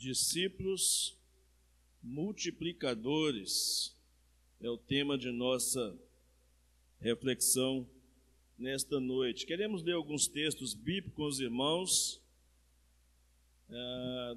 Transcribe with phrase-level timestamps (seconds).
[0.00, 1.14] Discípulos
[2.02, 3.94] multiplicadores
[4.58, 5.94] é o tema de nossa
[6.98, 7.86] reflexão
[8.56, 9.44] nesta noite.
[9.44, 12.22] Queremos ler alguns textos bíblicos com os irmãos
[13.68, 14.36] é,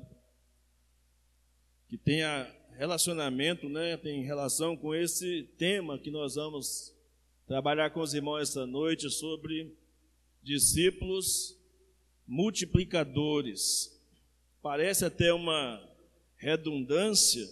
[1.87, 6.93] que tenha relacionamento, né, tem relação com esse tema que nós vamos
[7.47, 9.73] trabalhar com os irmãos esta noite sobre
[10.43, 11.57] discípulos
[12.27, 13.92] multiplicadores.
[14.63, 15.85] Parece até uma
[16.37, 17.45] redundância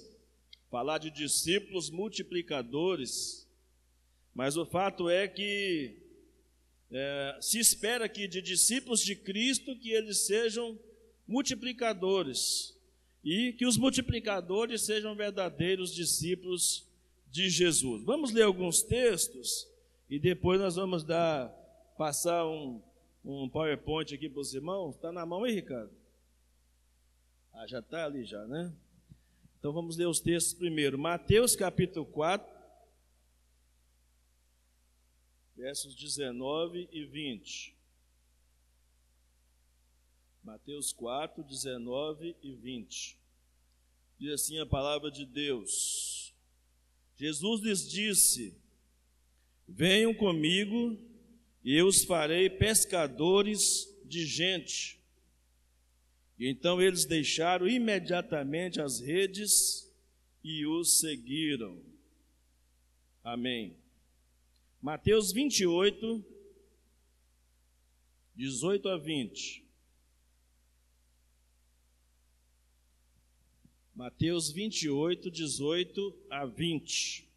[0.69, 3.45] falar de discípulos multiplicadores,
[4.33, 5.97] mas o fato é que
[6.89, 10.79] é, se espera que de discípulos de Cristo que eles sejam
[11.27, 12.79] multiplicadores
[13.25, 16.87] e que os multiplicadores sejam verdadeiros discípulos
[17.29, 18.05] de Jesus.
[18.05, 19.67] Vamos ler alguns textos
[20.09, 21.49] e depois nós vamos dar
[21.97, 22.81] passar um,
[23.25, 24.95] um PowerPoint aqui para os irmãos.
[24.95, 26.00] Está na mão aí, Ricardo?
[27.53, 28.73] Ah, já está ali já, né?
[29.59, 30.97] Então vamos ler os textos primeiro.
[30.97, 32.49] Mateus capítulo 4,
[35.55, 37.75] versos 19 e 20.
[40.43, 43.19] Mateus 4, 19 e 20.
[44.17, 46.33] Diz assim a palavra de Deus.
[47.15, 48.57] Jesus lhes disse:
[49.67, 50.97] Venham comigo
[51.63, 55.00] e eu os farei pescadores de gente.
[56.43, 59.87] Então eles deixaram imediatamente as redes
[60.43, 61.79] e os seguiram.
[63.23, 63.77] Amém.
[64.81, 66.25] Mateus 28,
[68.35, 69.63] 18 a 20.
[73.93, 77.29] Mateus 28, 18 a 20.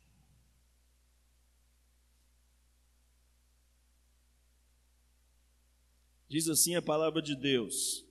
[6.26, 8.02] Diz assim a palavra de Deus.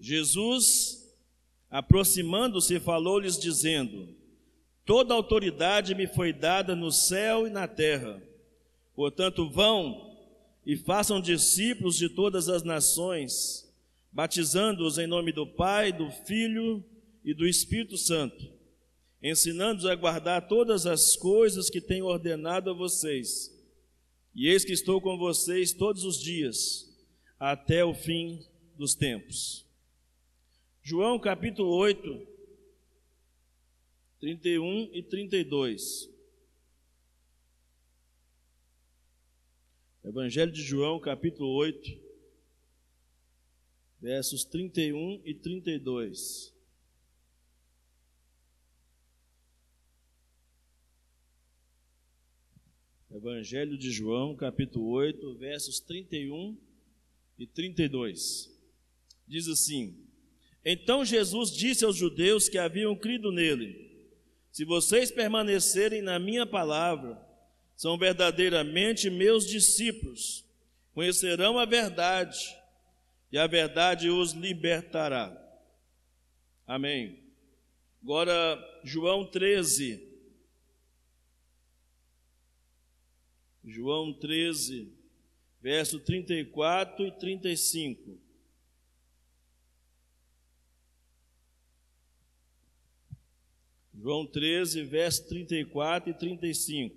[0.00, 1.14] Jesus,
[1.70, 4.08] aproximando-se, falou-lhes, dizendo:
[4.86, 8.20] Toda autoridade me foi dada no céu e na terra.
[8.94, 10.10] Portanto, vão
[10.64, 13.72] e façam discípulos de todas as nações,
[14.10, 16.84] batizando-os em nome do Pai, do Filho
[17.24, 18.50] e do Espírito Santo,
[19.22, 23.50] ensinando-os a guardar todas as coisas que tenho ordenado a vocês.
[24.34, 26.88] E eis que estou com vocês todos os dias,
[27.38, 28.44] até o fim
[28.76, 29.69] dos tempos.
[30.90, 32.26] João capítulo 8,
[34.18, 36.10] 31 e 32.
[40.02, 41.96] Evangelho de João, capítulo 8,
[44.00, 46.52] versos 31 e 32.
[53.12, 56.58] Evangelho de João, capítulo 8, versos 31
[57.38, 58.52] e 32.
[59.28, 60.09] Diz assim:
[60.64, 63.90] então Jesus disse aos judeus que haviam crido nele:
[64.50, 67.20] Se vocês permanecerem na minha palavra,
[67.76, 70.44] são verdadeiramente meus discípulos,
[70.92, 72.38] conhecerão a verdade,
[73.32, 75.34] e a verdade os libertará.
[76.66, 77.18] Amém.
[78.02, 80.08] Agora, João 13.
[83.64, 84.92] João 13,
[85.60, 88.18] verso 34 e 35.
[94.02, 96.96] João 13, verso 34 e 35.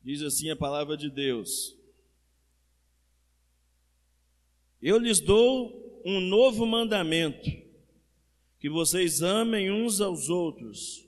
[0.00, 1.76] Diz assim a palavra de Deus:
[4.80, 7.50] Eu lhes dou um novo mandamento,
[8.60, 11.04] que vocês amem uns aos outros,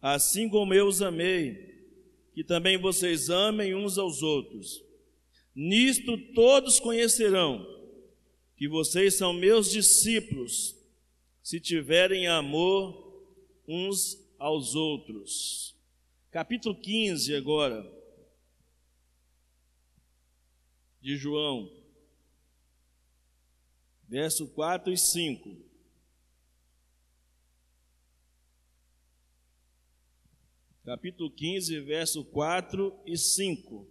[0.00, 1.84] assim como eu os amei,
[2.32, 4.82] que também vocês amem uns aos outros.
[5.54, 7.66] Nisto todos conhecerão
[8.56, 10.74] que vocês são meus discípulos,
[11.42, 13.09] se tiverem amor
[13.70, 15.76] uns aos outros.
[16.32, 17.88] Capítulo 15 agora,
[21.00, 21.70] de João,
[24.08, 25.56] verso 4 e 5.
[30.84, 33.86] Capítulo 15, verso 4 e 5.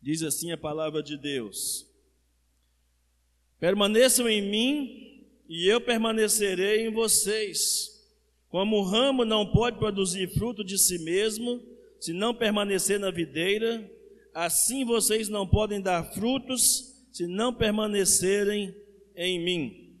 [0.00, 1.86] Diz assim a palavra de Deus:
[3.60, 7.97] Permaneçam em mim e eu permanecerei em vocês.
[8.48, 11.62] Como o ramo não pode produzir fruto de si mesmo,
[12.00, 13.90] se não permanecer na videira,
[14.32, 18.74] assim vocês não podem dar frutos se não permanecerem
[19.14, 19.96] em mim.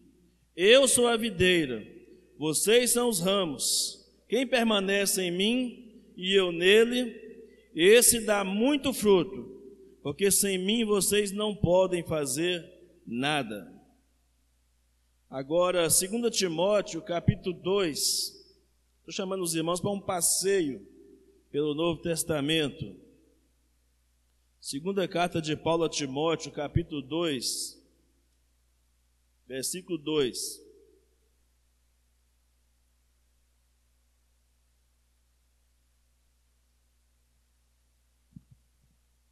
[0.56, 1.86] Eu sou a videira,
[2.38, 3.98] vocês são os ramos.
[4.28, 7.14] Quem permanece em mim e eu nele,
[7.74, 9.62] esse dá muito fruto,
[10.02, 12.64] porque sem mim vocês não podem fazer
[13.06, 13.72] nada.
[15.28, 18.37] Agora, 2 Timóteo, capítulo 2.
[19.08, 20.86] Estou chamando os irmãos para um passeio
[21.50, 22.94] pelo Novo Testamento.
[24.60, 27.82] Segunda carta de Paulo a Timóteo, capítulo 2,
[29.46, 30.62] versículo 2.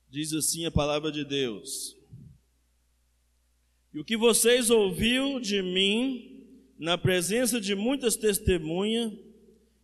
[0.08, 1.94] Diz assim a palavra de Deus:
[3.92, 6.48] e o que vocês ouviu de mim,
[6.78, 9.25] na presença de muitas testemunhas,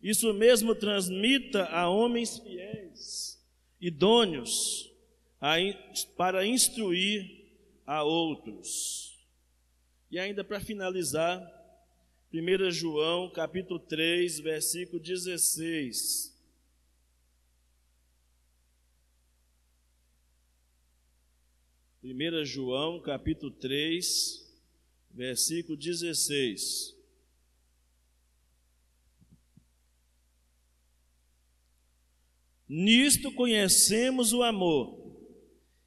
[0.03, 3.41] isso mesmo transmita a homens fiéis,
[3.79, 4.93] idôneos,
[6.17, 7.47] para instruir
[7.85, 9.17] a outros.
[10.11, 11.41] E ainda para finalizar,
[12.33, 16.33] 1 João capítulo 3, versículo 16.
[22.03, 24.45] 1 João, capítulo 3,
[25.11, 26.93] versículo 16.
[32.75, 34.97] Nisto conhecemos o amor,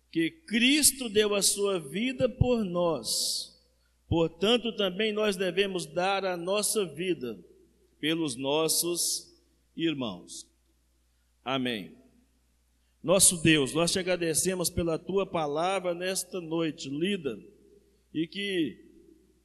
[0.09, 3.61] que Cristo deu a sua vida por nós.
[4.09, 7.37] Portanto, também nós devemos dar a nossa vida
[7.99, 9.37] pelos nossos
[9.77, 10.47] irmãos.
[11.45, 11.93] Amém.
[13.03, 17.37] Nosso Deus, nós te agradecemos pela tua palavra nesta noite lida
[18.15, 18.79] e que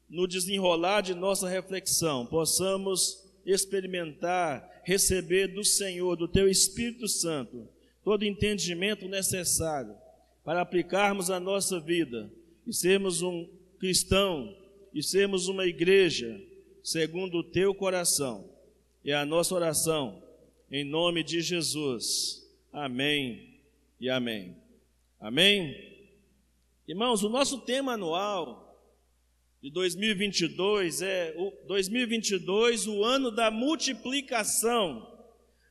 [0.07, 7.67] no desenrolar de nossa reflexão possamos experimentar, receber do Senhor, do teu Espírito Santo,
[8.03, 9.95] todo entendimento necessário
[10.43, 12.31] para aplicarmos a nossa vida
[12.65, 13.47] e sermos um
[13.79, 14.55] cristão
[14.93, 16.39] e sermos uma igreja
[16.83, 18.49] segundo o teu coração.
[19.03, 20.21] É a nossa oração
[20.71, 22.47] em nome de Jesus.
[22.71, 23.59] Amém
[23.99, 24.55] e amém.
[25.19, 25.91] Amém?
[26.87, 28.60] Irmãos, o nosso tema anual
[29.61, 35.07] de 2022 é o 2022, o ano da multiplicação,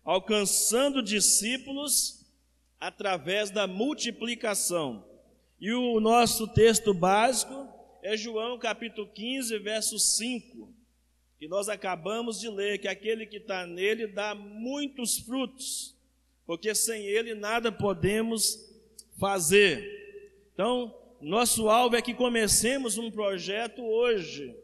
[0.04, 2.24] alcançando discípulos
[2.78, 5.04] através da multiplicação.
[5.60, 7.68] E o nosso texto básico
[8.02, 10.72] é João capítulo 15, verso 5,
[11.38, 15.98] que nós acabamos de ler, que aquele que está nele dá muitos frutos
[16.50, 18.58] porque sem Ele nada podemos
[19.20, 20.42] fazer.
[20.52, 24.54] Então, nosso alvo é que comecemos um projeto hoje,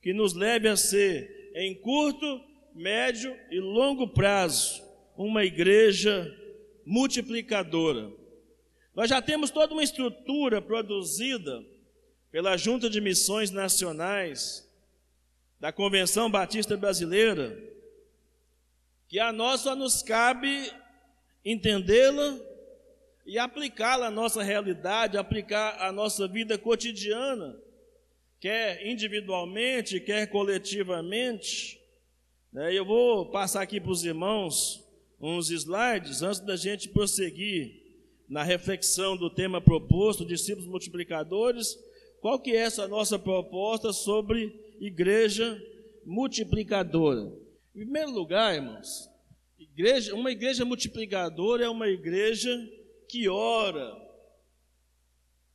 [0.00, 2.40] que nos leve a ser, em curto,
[2.74, 4.82] médio e longo prazo,
[5.16, 6.34] uma igreja
[6.86, 8.10] multiplicadora.
[8.94, 11.62] Nós já temos toda uma estrutura produzida
[12.30, 14.68] pela Junta de Missões Nacionais,
[15.58, 17.58] da Convenção Batista Brasileira,
[19.08, 20.72] que a nós só nos cabe
[21.44, 22.38] entendê-la
[23.30, 27.56] e aplicá-la à nossa realidade, aplicar à nossa vida cotidiana,
[28.40, 31.80] quer individualmente, quer coletivamente.
[32.52, 32.76] Né?
[32.76, 34.84] Eu vou passar aqui para os irmãos
[35.20, 37.70] uns slides antes da gente prosseguir
[38.28, 41.78] na reflexão do tema proposto, discípulos multiplicadores.
[42.20, 45.56] Qual que é essa nossa proposta sobre igreja
[46.04, 47.32] multiplicadora?
[47.76, 49.08] Em primeiro lugar, irmãos,
[49.60, 52.50] Igreja, uma igreja multiplicadora é uma igreja
[53.10, 53.96] que ora.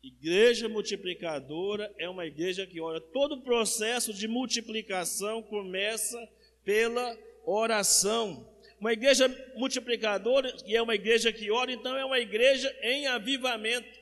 [0.03, 2.99] Igreja multiplicadora é uma igreja que ora.
[2.99, 6.17] Todo o processo de multiplicação começa
[6.65, 8.53] pela oração.
[8.79, 13.99] Uma igreja multiplicadora, e é uma igreja que ora, então é uma igreja em avivamento.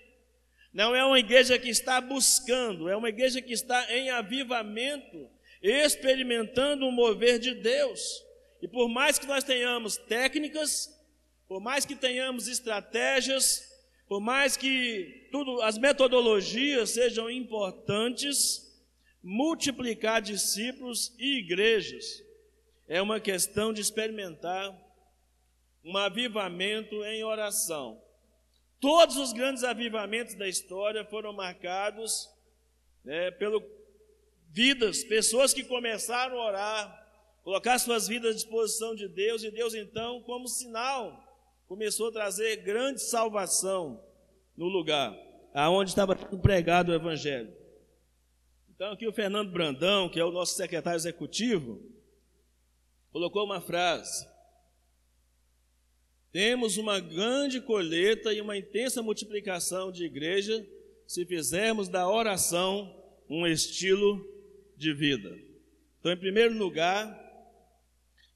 [0.74, 5.30] Não é uma igreja que está buscando, é uma igreja que está em avivamento,
[5.62, 8.25] experimentando o mover de Deus.
[8.62, 10.93] E por mais que nós tenhamos técnicas,
[11.54, 13.62] por mais que tenhamos estratégias,
[14.08, 18.74] por mais que tudo, as metodologias sejam importantes,
[19.22, 22.24] multiplicar discípulos e igrejas
[22.88, 24.76] é uma questão de experimentar
[25.86, 28.02] um avivamento em oração.
[28.80, 32.32] Todos os grandes avivamentos da história foram marcados
[33.06, 33.64] né, pelo
[34.50, 37.10] vidas, pessoas que começaram a orar,
[37.44, 41.23] colocar suas vidas à disposição de Deus, e Deus então, como sinal,
[41.74, 44.00] começou a trazer grande salvação
[44.56, 45.12] no lugar
[45.56, 47.51] aonde estava pregado o Evangelho.
[48.70, 51.82] Então, aqui o Fernando Brandão, que é o nosso secretário executivo,
[53.12, 54.24] colocou uma frase:
[56.32, 60.63] Temos uma grande colheita e uma intensa multiplicação de igreja
[61.08, 64.24] se fizermos da oração um estilo
[64.77, 65.36] de vida.
[66.00, 67.24] Então, em primeiro lugar,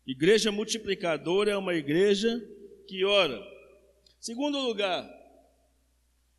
[0.07, 2.41] Igreja multiplicadora é uma igreja
[2.87, 3.39] que ora.
[4.19, 5.07] Segundo lugar,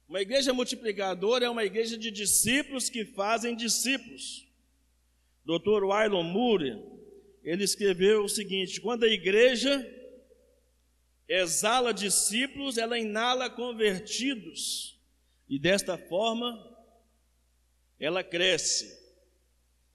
[0.09, 4.47] uma igreja multiplicadora é uma igreja de discípulos que fazem discípulos.
[5.45, 5.85] Dr.
[5.85, 6.83] Wylon Moore,
[7.43, 9.87] ele escreveu o seguinte: quando a igreja
[11.29, 14.99] exala discípulos, ela inala convertidos,
[15.49, 16.67] e desta forma
[18.01, 18.97] ela cresce.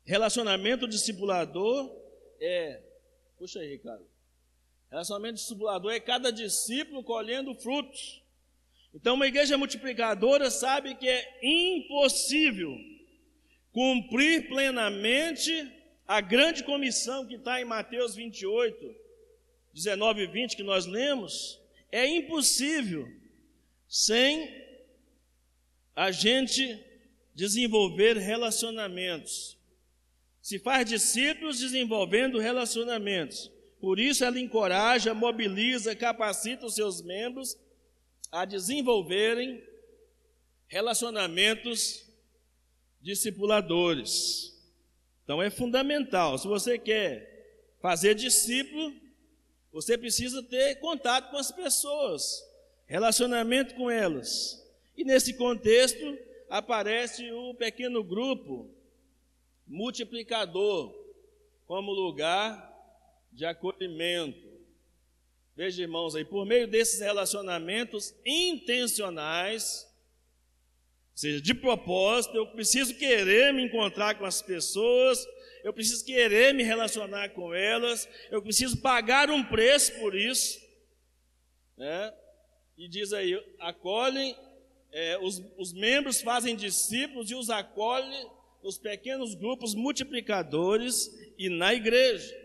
[0.03, 1.91] Relacionamento discipulador
[2.39, 2.81] é.
[3.38, 4.12] Puxa aí, Ricardo.
[4.93, 8.21] Relacionamento discipulador é cada discípulo colhendo frutos.
[8.93, 12.77] Então, uma igreja multiplicadora sabe que é impossível
[13.71, 15.51] cumprir plenamente
[16.07, 18.95] a grande comissão que está em Mateus 28,
[19.73, 21.59] 19 e 20, que nós lemos.
[21.91, 23.12] É impossível
[23.88, 24.47] sem
[25.95, 26.79] a gente
[27.33, 29.57] desenvolver relacionamentos.
[30.39, 33.51] Se faz discípulos desenvolvendo relacionamentos.
[33.84, 37.58] Por isso ela encoraja, mobiliza, capacita os seus membros
[38.32, 39.62] a desenvolverem
[40.68, 42.06] relacionamentos
[43.02, 44.58] discipuladores.
[45.25, 46.38] Então é fundamental.
[46.38, 48.96] Se você quer fazer discípulo,
[49.70, 52.42] você precisa ter contato com as pessoas,
[52.86, 54.66] relacionamento com elas.
[54.96, 56.18] E nesse contexto
[56.50, 58.74] aparece o pequeno grupo
[59.68, 60.96] multiplicador
[61.68, 62.73] como lugar
[63.34, 64.54] de acolhimento.
[65.56, 69.88] Veja, irmãos, aí, por meio desses relacionamentos intencionais,
[71.12, 75.24] ou seja, de propósito, eu preciso querer me encontrar com as pessoas,
[75.63, 80.60] eu preciso querer me relacionar com elas, eu preciso pagar um preço por isso.
[81.78, 82.13] Né?
[82.78, 84.36] E diz aí: acolhem,
[84.92, 88.28] é, os, os membros fazem discípulos e os acolhem
[88.63, 92.42] nos pequenos grupos multiplicadores e na igreja.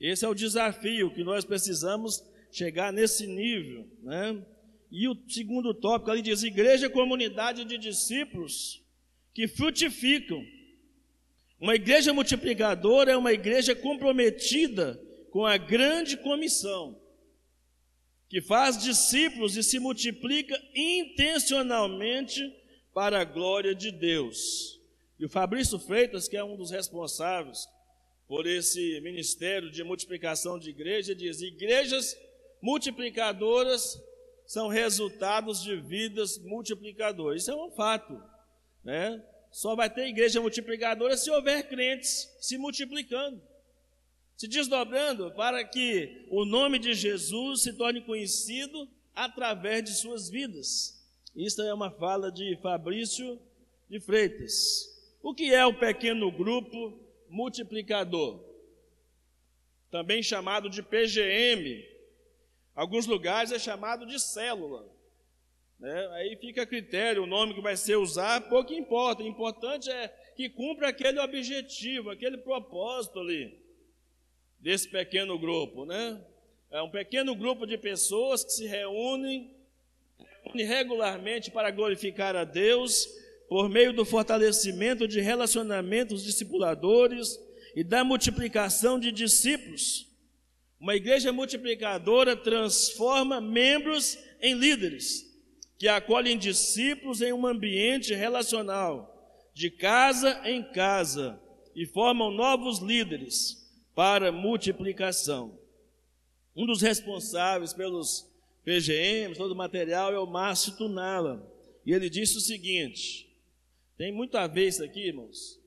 [0.00, 4.42] Esse é o desafio que nós precisamos chegar nesse nível, né?
[4.90, 8.82] E o segundo tópico ali diz: igreja é comunidade de discípulos
[9.34, 10.42] que frutificam.
[11.60, 14.98] Uma igreja multiplicadora é uma igreja comprometida
[15.30, 16.98] com a grande comissão,
[18.28, 22.40] que faz discípulos e se multiplica intencionalmente
[22.94, 24.80] para a glória de Deus.
[25.18, 27.68] E o Fabrício Freitas, que é um dos responsáveis
[28.30, 32.16] por esse ministério de multiplicação de igreja, diz: igrejas
[32.62, 34.00] multiplicadoras
[34.46, 37.42] são resultados de vidas multiplicadoras.
[37.42, 38.22] Isso é um fato,
[38.84, 39.20] né?
[39.50, 43.42] Só vai ter igreja multiplicadora se houver crentes se multiplicando,
[44.36, 51.04] se desdobrando para que o nome de Jesus se torne conhecido através de suas vidas.
[51.34, 53.40] Isso é uma fala de Fabrício
[53.88, 54.86] de Freitas.
[55.20, 58.44] O que é o pequeno grupo multiplicador,
[59.90, 61.88] também chamado de PGM.
[62.74, 64.86] Alguns lugares é chamado de célula.
[65.78, 66.08] Né?
[66.12, 69.22] Aí fica a critério, o nome que vai ser usado, pouco importa.
[69.22, 73.58] O importante é que cumpra aquele objetivo, aquele propósito ali,
[74.58, 75.86] desse pequeno grupo.
[75.86, 76.20] Né?
[76.70, 79.54] É um pequeno grupo de pessoas que se reúnem,
[80.44, 83.19] reúnem regularmente para glorificar a Deus
[83.50, 87.36] por meio do fortalecimento de relacionamentos discipuladores
[87.74, 90.06] e da multiplicação de discípulos.
[90.78, 95.28] Uma igreja multiplicadora transforma membros em líderes,
[95.76, 99.12] que acolhem discípulos em um ambiente relacional,
[99.52, 101.42] de casa em casa,
[101.74, 105.58] e formam novos líderes para multiplicação.
[106.54, 108.30] Um dos responsáveis pelos
[108.64, 111.52] PGMs, todo o material, é o Márcio Tunala.
[111.84, 113.29] E ele disse o seguinte:
[114.00, 115.60] tem muito a ver isso aqui, irmãos,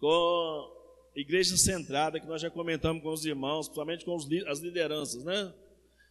[0.00, 0.72] com
[1.14, 5.54] igreja centrada, que nós já comentamos com os irmãos, principalmente com os, as lideranças, né?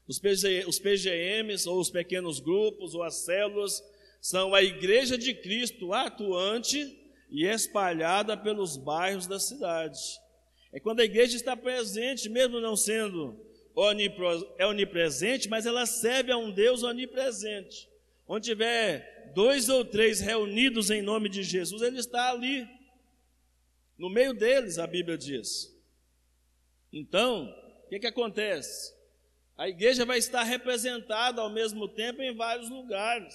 [0.08, 3.84] Os, PG, os PGMs, ou os pequenos grupos, ou as células,
[4.22, 6.98] são a igreja de Cristo atuante
[7.29, 10.00] e espalhada pelos bairros da cidade.
[10.72, 13.38] É quando a igreja está presente, mesmo não sendo
[14.58, 17.89] é onipresente, mas ela serve a um Deus onipresente.
[18.25, 22.67] Onde tiver dois ou três reunidos em nome de Jesus, ele está ali.
[23.98, 25.74] No meio deles, a Bíblia diz.
[26.91, 27.46] Então,
[27.86, 28.94] o que, que acontece?
[29.58, 33.34] A igreja vai estar representada ao mesmo tempo em vários lugares.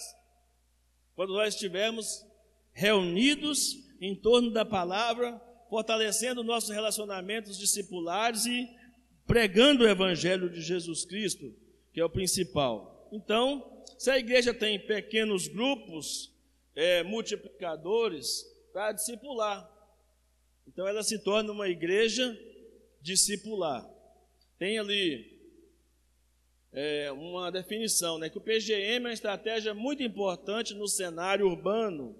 [1.14, 2.24] Quando nós estivermos
[2.72, 8.68] reunidos em torno da palavra, fortalecendo nossos relacionamentos discipulares e
[9.26, 11.54] pregando o Evangelho de Jesus Cristo,
[11.92, 13.08] que é o principal.
[13.12, 13.69] Então,
[14.00, 16.34] se a igreja tem pequenos grupos
[16.74, 19.70] é, multiplicadores para discipular,
[20.66, 22.34] então ela se torna uma igreja
[23.02, 23.86] discipular.
[24.58, 25.38] Tem ali
[26.72, 32.16] é, uma definição, né, que o PGM é uma estratégia muito importante no cenário urbano,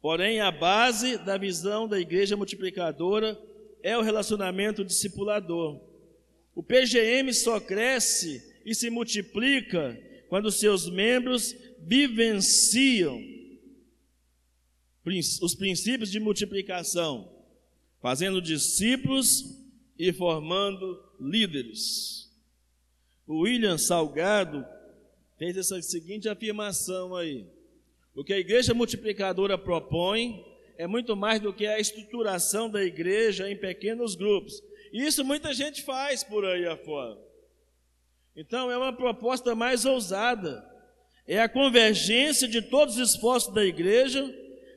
[0.00, 3.36] Porém, a base da visão da igreja multiplicadora
[3.82, 5.80] é o relacionamento discipulador.
[6.54, 13.20] O PGM só cresce e se multiplica quando seus membros vivenciam
[15.40, 17.32] os princípios de multiplicação,
[18.00, 19.58] fazendo discípulos
[19.98, 22.30] e formando líderes.
[23.26, 24.66] O William Salgado
[25.38, 27.46] fez essa seguinte afirmação aí:
[28.14, 30.44] o que a igreja multiplicadora propõe
[30.76, 34.62] é muito mais do que a estruturação da igreja em pequenos grupos.
[34.92, 37.27] Isso muita gente faz por aí afora.
[38.38, 40.64] Então é uma proposta mais ousada.
[41.26, 44.22] É a convergência de todos os esforços da igreja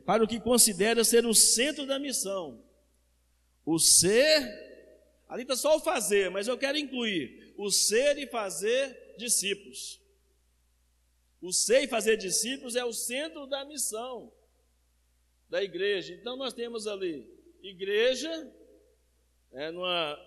[0.04, 2.60] para o que considera ser o centro da missão.
[3.64, 4.42] O ser,
[5.30, 10.02] ali está só o fazer, mas eu quero incluir o ser e fazer discípulos.
[11.40, 14.34] O ser e fazer discípulos é o centro da missão
[15.48, 16.16] da igreja.
[16.16, 17.30] Então nós temos ali
[17.62, 18.52] igreja,
[19.52, 20.20] é, numa,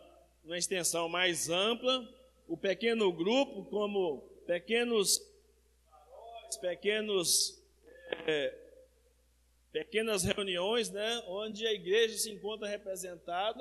[0.44, 2.08] numa extensão mais ampla,
[2.48, 5.20] o pequeno grupo como pequenos
[6.60, 7.60] pequenos
[8.26, 8.54] é,
[9.72, 13.60] pequenas reuniões, né, onde a igreja se encontra representada,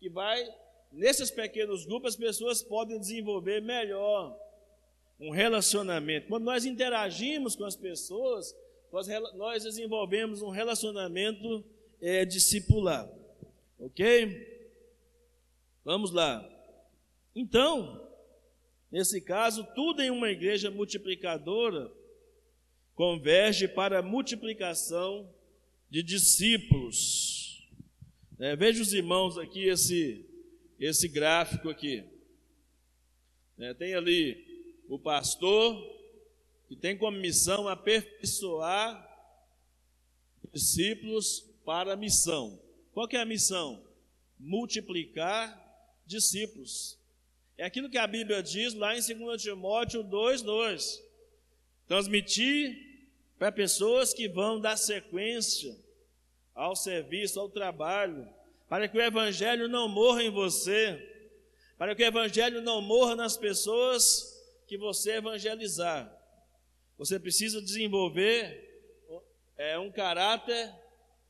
[0.00, 0.44] que vai
[0.90, 4.36] nesses pequenos grupos as pessoas podem desenvolver melhor
[5.20, 6.28] um relacionamento.
[6.28, 8.54] Quando nós interagimos com as pessoas,
[8.92, 11.64] nós, nós desenvolvemos um relacionamento
[12.00, 13.08] é, discipular.
[13.78, 14.54] Ok?
[15.84, 16.44] Vamos lá.
[17.34, 18.05] Então,
[18.90, 21.92] nesse caso, tudo em uma igreja multiplicadora
[22.94, 25.32] converge para a multiplicação
[25.90, 27.68] de discípulos.
[28.38, 30.24] É, veja os irmãos aqui, esse,
[30.78, 32.04] esse gráfico aqui.
[33.58, 35.74] É, tem ali o pastor,
[36.68, 39.04] que tem como missão aperfeiçoar
[40.52, 42.60] discípulos para a missão.
[42.92, 43.84] Qual que é a missão?
[44.38, 45.54] Multiplicar
[46.06, 46.98] discípulos.
[47.58, 51.02] É aquilo que a Bíblia diz lá em 2 Timóteo 2:2.
[51.86, 52.76] Transmitir
[53.38, 55.74] para pessoas que vão dar sequência
[56.54, 58.28] ao serviço, ao trabalho,
[58.68, 61.00] para que o evangelho não morra em você,
[61.78, 64.34] para que o evangelho não morra nas pessoas
[64.66, 66.12] que você evangelizar.
[66.98, 68.64] Você precisa desenvolver
[69.56, 70.74] é, um caráter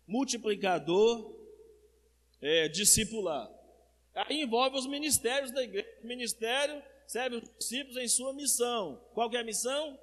[0.07, 1.37] multiplicador,
[2.41, 3.56] é, discipular.
[4.17, 5.87] Aí envolve os ministérios da igreja.
[6.03, 9.01] O ministério serve os discípulos em sua missão.
[9.13, 9.99] Qual que é a missão?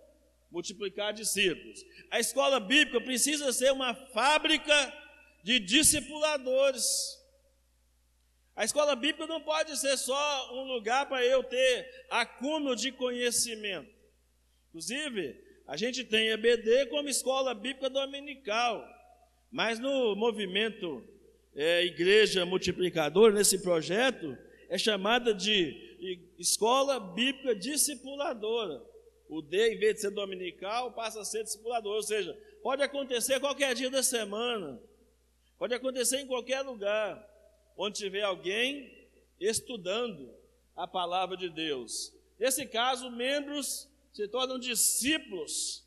[0.51, 1.83] Multiplicar discípulos.
[2.11, 4.93] A escola bíblica precisa ser uma fábrica
[5.43, 7.19] de discipuladores.
[8.55, 13.91] A escola bíblica não pode ser só um lugar para eu ter acúmulo de conhecimento.
[14.69, 15.35] Inclusive,
[15.67, 18.87] a gente tem EBD como escola bíblica dominical,
[19.49, 21.03] mas no movimento
[21.55, 24.37] é, Igreja Multiplicadora, nesse projeto,
[24.69, 28.83] é chamada de Escola Bíblica Discipuladora.
[29.29, 33.39] O D, em vez de ser dominical, passa a ser discipulador, ou seja, pode acontecer
[33.39, 34.81] qualquer dia da semana,
[35.57, 37.23] pode acontecer em qualquer lugar,
[37.77, 39.07] onde tiver alguém
[39.39, 40.33] estudando
[40.75, 42.13] a palavra de Deus.
[42.39, 45.83] Nesse caso, membros se tornam discípulos.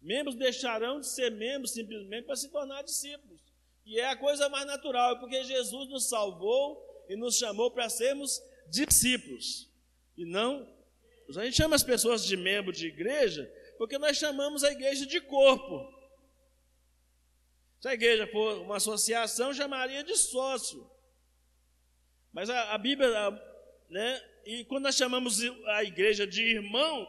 [0.00, 3.45] Membros deixarão de ser membros simplesmente para se tornar discípulos.
[3.86, 8.42] E é a coisa mais natural, porque Jesus nos salvou e nos chamou para sermos
[8.68, 9.70] discípulos.
[10.16, 10.68] E não.
[11.28, 15.20] A gente chama as pessoas de membro de igreja porque nós chamamos a igreja de
[15.20, 15.94] corpo.
[17.80, 20.90] Se a igreja for uma associação, chamaria de sócio.
[22.32, 23.10] Mas a, a Bíblia,
[23.88, 27.06] né, e quando nós chamamos a igreja de irmão,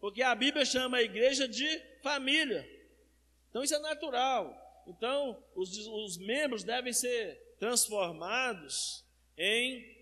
[0.00, 1.66] porque a Bíblia chama a igreja de
[2.02, 2.68] família.
[3.48, 4.61] Então isso é natural.
[4.86, 9.04] Então os, os membros devem ser transformados
[9.36, 9.96] em,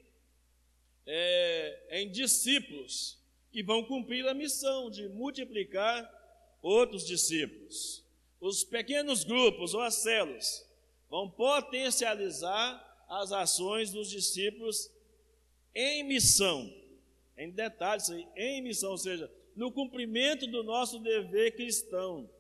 [1.06, 3.18] é, em discípulos
[3.52, 6.08] que vão cumprir a missão de multiplicar
[6.62, 8.04] outros discípulos.
[8.40, 10.66] Os pequenos grupos ou as células
[11.08, 14.90] vão potencializar as ações dos discípulos
[15.74, 16.72] em missão,
[17.36, 22.30] em detalhes, em missão, ou seja, no cumprimento do nosso dever cristão.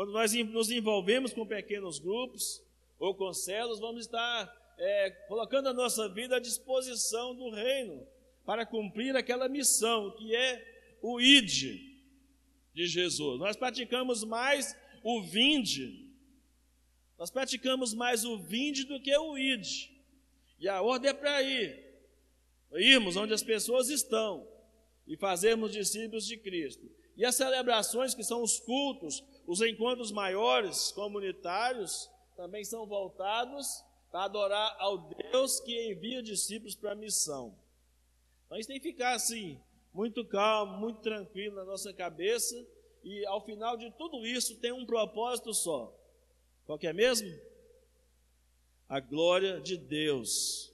[0.00, 2.64] Quando nós nos envolvemos com pequenos grupos
[2.98, 8.08] ou com células, vamos estar é, colocando a nossa vida à disposição do reino
[8.46, 11.82] para cumprir aquela missão que é o ID
[12.72, 13.38] de Jesus.
[13.38, 16.08] Nós praticamos mais o vinde,
[17.18, 19.90] nós praticamos mais o vinde do que o id.
[20.58, 21.78] E a ordem é para ir
[22.72, 24.48] irmos onde as pessoas estão
[25.06, 26.90] e fazermos discípulos de Cristo.
[27.18, 34.26] E as celebrações, que são os cultos, Os encontros maiores, comunitários, também são voltados para
[34.26, 37.52] adorar ao Deus que envia discípulos para a missão.
[38.46, 39.60] Então isso tem que ficar assim,
[39.92, 42.64] muito calmo, muito tranquilo na nossa cabeça,
[43.02, 45.92] e ao final de tudo isso tem um propósito só.
[46.64, 47.36] Qual que é mesmo?
[48.88, 50.72] A glória de Deus.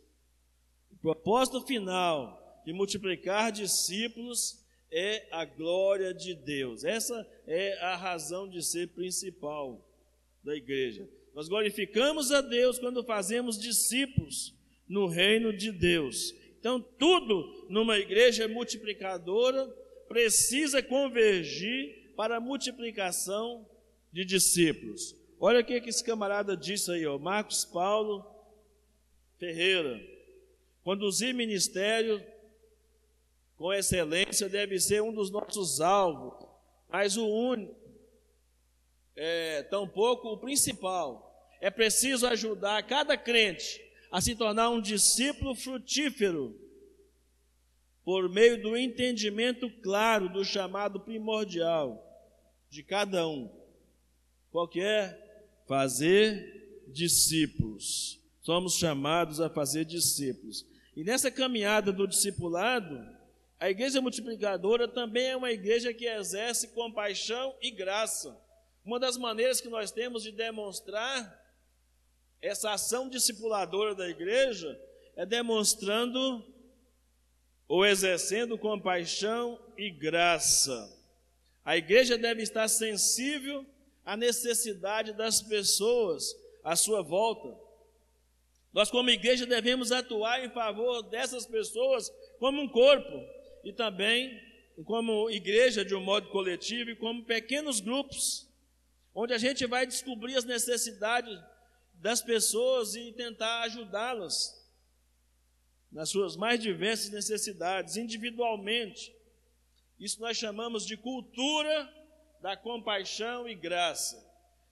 [0.92, 6.84] O propósito final de multiplicar discípulos é a glória de Deus.
[6.84, 9.86] Essa é a razão de ser principal
[10.42, 11.08] da igreja.
[11.34, 14.54] Nós glorificamos a Deus quando fazemos discípulos
[14.88, 16.34] no reino de Deus.
[16.58, 19.66] Então, tudo numa igreja multiplicadora
[20.08, 23.68] precisa convergir para a multiplicação
[24.12, 25.14] de discípulos.
[25.38, 28.24] Olha o que esse camarada disse aí, ó, Marcos Paulo
[29.38, 30.00] Ferreira.
[30.82, 32.24] Conduzir ministério
[33.56, 36.46] com excelência deve ser um dos nossos alvos,
[36.88, 37.74] mas o único,
[39.14, 41.24] é, tampouco o principal.
[41.60, 46.54] É preciso ajudar cada crente a se tornar um discípulo frutífero
[48.04, 52.02] por meio do entendimento claro do chamado primordial
[52.70, 53.50] de cada um.
[54.50, 55.18] Qual que é?
[55.66, 58.20] Fazer discípulos.
[58.42, 60.64] Somos chamados a fazer discípulos.
[60.94, 63.15] E nessa caminhada do discipulado,
[63.58, 68.38] a igreja multiplicadora também é uma igreja que exerce compaixão e graça.
[68.84, 71.44] Uma das maneiras que nós temos de demonstrar
[72.40, 74.78] essa ação discipuladora da igreja
[75.16, 76.44] é demonstrando
[77.66, 80.94] ou exercendo compaixão e graça.
[81.64, 83.64] A igreja deve estar sensível
[84.04, 87.58] à necessidade das pessoas à sua volta.
[88.72, 93.35] Nós, como igreja, devemos atuar em favor dessas pessoas como um corpo
[93.66, 94.40] e também
[94.84, 98.48] como igreja de um modo coletivo e como pequenos grupos,
[99.12, 101.36] onde a gente vai descobrir as necessidades
[101.94, 104.54] das pessoas e tentar ajudá-las
[105.90, 109.12] nas suas mais diversas necessidades, individualmente.
[109.98, 111.92] Isso nós chamamos de cultura
[112.40, 114.24] da compaixão e graça.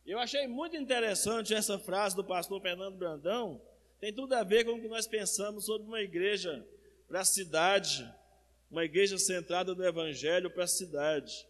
[0.07, 3.61] Eu achei muito interessante essa frase do pastor Fernando Brandão,
[3.99, 6.65] tem tudo a ver com o que nós pensamos sobre uma igreja
[7.09, 8.09] para a cidade,
[8.75, 11.47] uma igreja centrada no Evangelho para a cidade.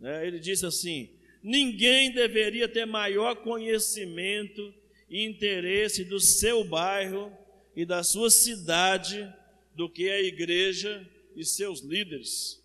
[0.00, 0.26] Né?
[0.26, 4.74] Ele disse assim: ninguém deveria ter maior conhecimento
[5.08, 7.32] e interesse do seu bairro
[7.76, 9.32] e da sua cidade
[9.76, 12.60] do que a igreja e seus líderes.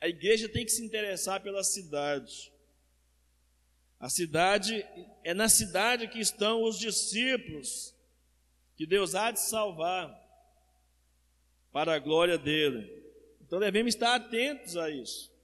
[0.00, 2.52] A igreja tem que se interessar pela cidade.
[4.00, 4.84] A cidade
[5.22, 7.94] é na cidade que estão os discípulos
[8.76, 10.27] que Deus há de salvar
[11.72, 13.02] para a glória dele.
[13.40, 15.38] Então devemos estar atentos a isso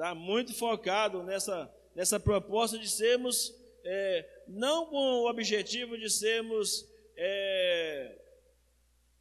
[0.00, 3.54] está muito focado nessa, nessa proposta de sermos,
[3.84, 8.18] é, não com o objetivo de sermos é,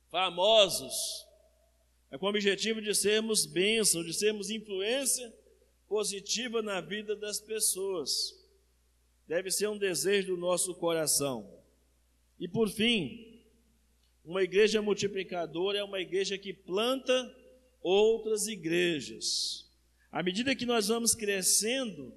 [0.10, 1.28] famosos,
[2.10, 5.36] é com o objetivo de sermos bênção, de sermos influência
[5.86, 8.34] positiva na vida das pessoas.
[9.28, 11.62] Deve ser um desejo do nosso coração.
[12.40, 13.29] E por fim,
[14.30, 17.36] uma igreja multiplicadora é uma igreja que planta
[17.82, 19.68] outras igrejas.
[20.12, 22.14] À medida que nós vamos crescendo,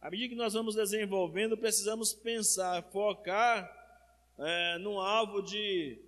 [0.00, 3.68] à medida que nós vamos desenvolvendo, precisamos pensar, focar
[4.38, 5.98] é, alvo de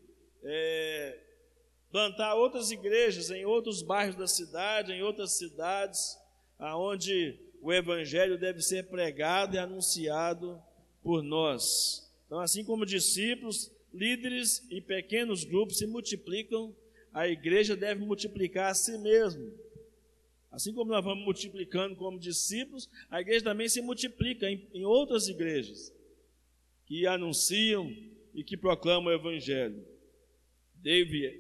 [0.45, 1.19] é,
[1.91, 6.17] plantar outras igrejas em outros bairros da cidade, em outras cidades,
[6.57, 10.63] aonde o evangelho deve ser pregado e anunciado
[11.03, 12.09] por nós.
[12.27, 16.75] Então, assim como discípulos, líderes e pequenos grupos se multiplicam,
[17.13, 19.53] a igreja deve multiplicar a si mesmo
[20.51, 25.29] Assim como nós vamos multiplicando como discípulos, a igreja também se multiplica em, em outras
[25.29, 25.95] igrejas
[26.87, 27.91] que anunciam
[28.35, 29.85] e que proclamam o Evangelho.
[30.75, 31.39] David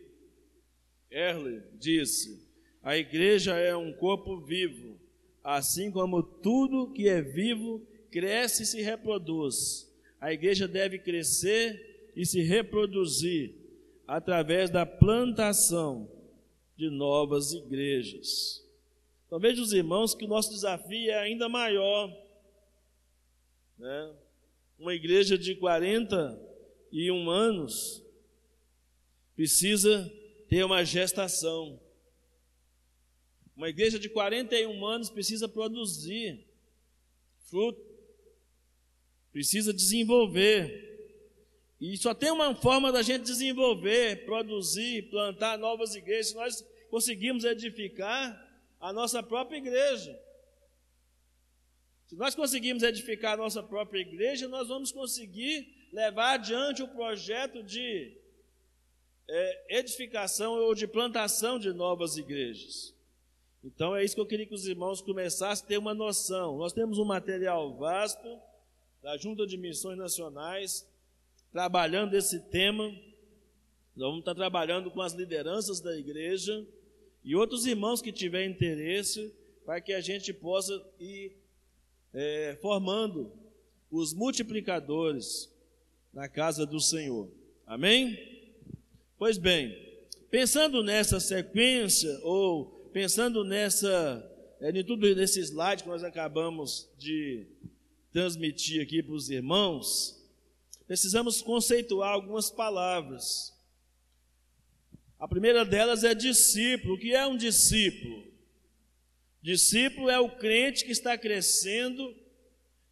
[1.10, 2.46] Erle disse:
[2.82, 5.00] a igreja é um corpo vivo,
[5.42, 9.90] assim como tudo que é vivo cresce e se reproduz.
[10.20, 11.87] A igreja deve crescer
[12.18, 13.54] e se reproduzir
[14.04, 16.10] através da plantação
[16.76, 18.66] de novas igrejas.
[19.24, 22.12] Então veja os irmãos que o nosso desafio é ainda maior.
[23.78, 24.16] Né?
[24.76, 28.02] Uma igreja de 41 anos
[29.36, 30.12] precisa
[30.48, 31.80] ter uma gestação.
[33.56, 36.44] Uma igreja de 41 anos precisa produzir
[37.48, 37.80] fruto,
[39.30, 40.87] precisa desenvolver.
[41.80, 47.44] E só tem uma forma da gente desenvolver, produzir, plantar novas igrejas, se nós conseguimos
[47.44, 48.46] edificar
[48.80, 50.18] a nossa própria igreja.
[52.08, 57.62] Se nós conseguirmos edificar a nossa própria igreja, nós vamos conseguir levar adiante o projeto
[57.62, 58.16] de
[59.28, 62.94] é, edificação ou de plantação de novas igrejas.
[63.62, 66.56] Então é isso que eu queria que os irmãos começassem a ter uma noção.
[66.56, 68.40] Nós temos um material vasto
[69.02, 70.88] da Junta de Missões Nacionais
[71.52, 72.84] trabalhando esse tema.
[73.96, 76.66] Nós vamos estar trabalhando com as lideranças da igreja
[77.24, 79.34] e outros irmãos que tiverem interesse
[79.64, 81.36] para que a gente possa ir
[82.14, 83.30] é, formando
[83.90, 85.52] os multiplicadores
[86.12, 87.30] na casa do Senhor.
[87.66, 88.18] Amém?
[89.18, 89.76] Pois bem,
[90.30, 94.24] pensando nessa sequência, ou pensando nessa,
[94.60, 97.46] é, em tudo nesse slide que nós acabamos de
[98.12, 100.17] transmitir aqui para os irmãos,
[100.88, 103.54] precisamos conceituar algumas palavras.
[105.18, 106.94] A primeira delas é discípulo.
[106.94, 108.26] O que é um discípulo?
[109.42, 112.16] Discípulo é o crente que está crescendo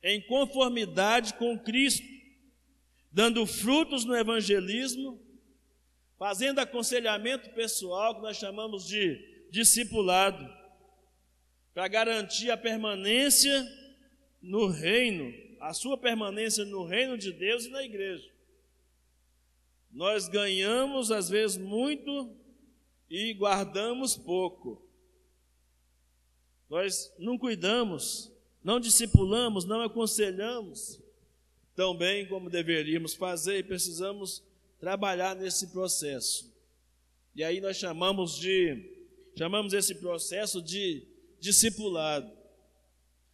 [0.02, 2.06] em conformidade com Cristo,
[3.10, 5.18] dando frutos no evangelismo,
[6.18, 10.46] fazendo aconselhamento pessoal, que nós chamamos de discipulado,
[11.72, 13.66] para garantir a permanência
[14.42, 18.30] no reino, a sua permanência no reino de Deus e na igreja.
[19.90, 22.36] Nós ganhamos às vezes muito
[23.10, 24.80] e guardamos pouco.
[26.68, 28.30] Nós não cuidamos,
[28.62, 31.00] não discipulamos, não aconselhamos
[31.74, 34.42] tão bem como deveríamos fazer e precisamos
[34.78, 36.54] trabalhar nesse processo.
[37.34, 38.94] E aí nós chamamos de
[39.36, 41.06] chamamos esse processo de
[41.40, 42.35] discipulado.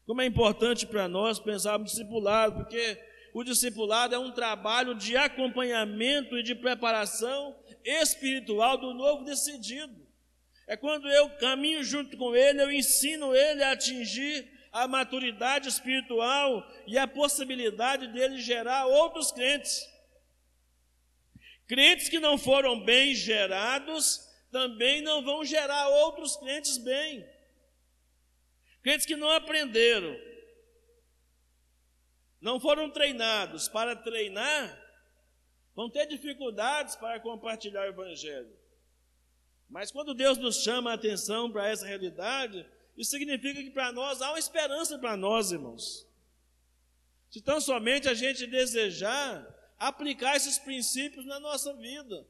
[0.06, 2.98] Como é importante para nós pensarmos discipulado, porque
[3.32, 10.02] o discipulado é um trabalho de acompanhamento e de preparação espiritual do novo decidido.
[10.66, 16.66] É quando eu caminho junto com ele, eu ensino ele a atingir a maturidade espiritual
[16.86, 19.86] e a possibilidade dele gerar outros crentes.
[21.66, 27.26] Crentes que não foram bem gerados também não vão gerar outros crentes bem.
[28.82, 30.18] Crentes que não aprenderam,
[32.40, 34.80] não foram treinados para treinar,
[35.74, 38.52] vão ter dificuldades para compartilhar o Evangelho.
[39.70, 42.66] Mas quando Deus nos chama a atenção para essa realidade,
[42.96, 46.06] isso significa que para nós há uma esperança para nós, irmãos.
[47.30, 52.24] Se tão somente a gente desejar aplicar esses princípios na nossa vida.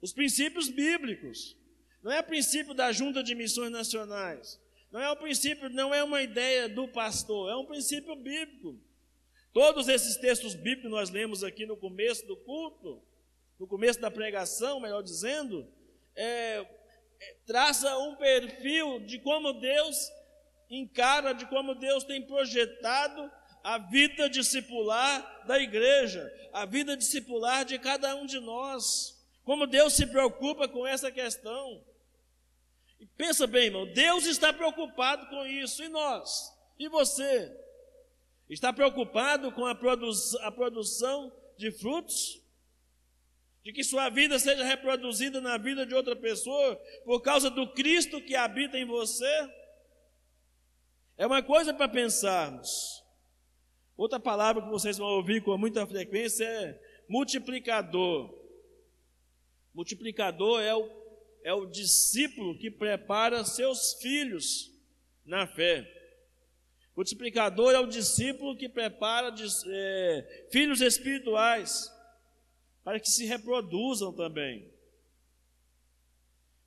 [0.00, 1.56] Os princípios bíblicos.
[2.02, 4.60] Não é princípio da Junta de Missões Nacionais.
[4.96, 8.80] Não é o princípio, não é uma ideia do pastor, é um princípio bíblico.
[9.52, 13.02] Todos esses textos bíblicos nós lemos aqui no começo do culto,
[13.60, 15.70] no começo da pregação, melhor dizendo,
[16.14, 16.66] é,
[17.20, 20.10] é, traça um perfil de como Deus
[20.70, 23.30] encara, de como Deus tem projetado
[23.62, 29.22] a vida discipular da igreja, a vida discipular de cada um de nós.
[29.44, 31.84] Como Deus se preocupa com essa questão.
[33.16, 36.52] Pensa bem, irmão, Deus está preocupado com isso, e nós?
[36.78, 37.54] E você?
[38.48, 40.10] Está preocupado com a, produ
[40.42, 42.42] a produção de frutos?
[43.66, 48.20] de que sua vida seja reproduzida na vida de outra pessoa por causa do Cristo
[48.20, 49.50] que habita em você?
[51.18, 53.04] É uma coisa para pensarmos.
[53.96, 58.32] Outra palavra que vocês vão ouvir com muita frequência é multiplicador.
[59.74, 60.88] Multiplicador é o,
[61.46, 64.68] é o discípulo que prepara seus filhos
[65.24, 65.88] na fé.
[66.96, 69.32] Multiplicador é o discípulo que prepara
[69.68, 71.88] é, filhos espirituais
[72.82, 74.68] para que se reproduzam também.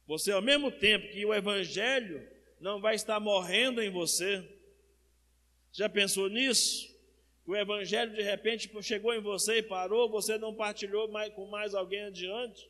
[0.07, 2.25] Você, ao mesmo tempo que o Evangelho
[2.57, 4.47] não vai estar morrendo em você,
[5.73, 6.87] já pensou nisso?
[7.45, 11.75] o Evangelho de repente chegou em você e parou, você não partilhou mais, com mais
[11.75, 12.69] alguém adiante?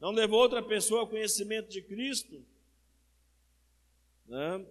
[0.00, 2.44] Não levou outra pessoa ao conhecimento de Cristo?
[4.26, 4.66] Né?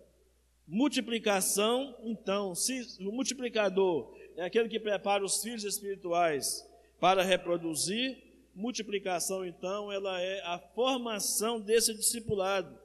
[0.68, 6.68] Multiplicação, então, se o multiplicador é aquele que prepara os filhos espirituais
[7.00, 8.24] para reproduzir.
[8.54, 12.80] Multiplicação, então, ela é a formação desse discipulado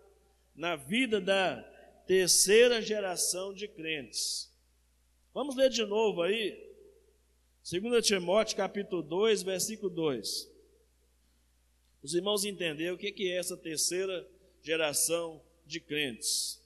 [0.54, 1.62] na vida da
[2.06, 4.52] terceira geração de crentes.
[5.32, 6.58] Vamos ler de novo aí,
[7.70, 10.49] 2 Timóteo capítulo 2, versículo 2.
[12.02, 14.26] Os irmãos entenderam o que é essa terceira
[14.62, 16.60] geração de crentes.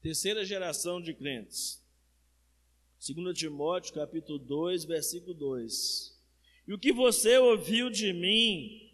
[0.00, 1.80] terceira geração de crentes.
[3.06, 6.18] 2 Timóteo capítulo 2, versículo 2.
[6.66, 8.89] E o que você ouviu de mim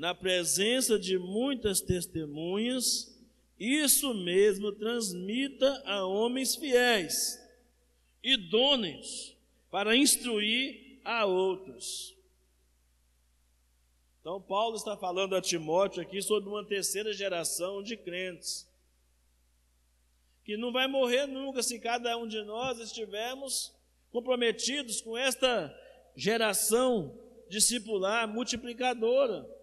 [0.00, 3.14] na presença de muitas testemunhas,
[3.58, 7.38] isso mesmo transmita a homens fiéis,
[8.24, 9.36] idôneos,
[9.70, 12.16] para instruir a outros.
[14.22, 18.66] Então, Paulo está falando a Timóteo aqui sobre uma terceira geração de crentes,
[20.44, 23.70] que não vai morrer nunca se cada um de nós estivermos
[24.10, 25.78] comprometidos com esta
[26.16, 27.14] geração
[27.50, 29.59] discipular, multiplicadora.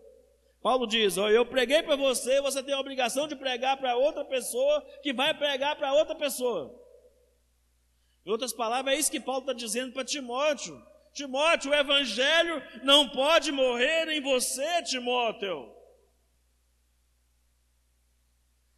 [0.67, 4.25] Paulo diz: ó, Eu preguei para você, você tem a obrigação de pregar para outra
[4.25, 6.77] pessoa, que vai pregar para outra pessoa.
[8.25, 10.85] Em outras palavras, é isso que Paulo está dizendo para Timóteo.
[11.13, 15.73] Timóteo, o evangelho não pode morrer em você, Timóteo.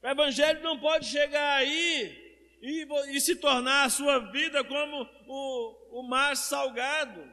[0.03, 6.01] O evangelho não pode chegar aí e, e se tornar a sua vida como o,
[6.01, 7.27] o mar salgado,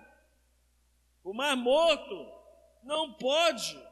[1.23, 2.35] o mar morto.
[2.83, 3.86] Não pode.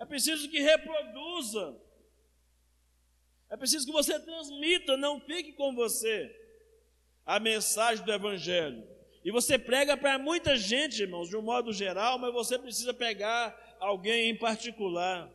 [0.00, 1.76] É preciso que reproduza.
[3.50, 6.34] É preciso que você transmita, não fique com você
[7.26, 8.82] a mensagem do Evangelho.
[9.22, 13.76] E você prega para muita gente, irmãos, de um modo geral, mas você precisa pegar
[13.78, 15.30] alguém em particular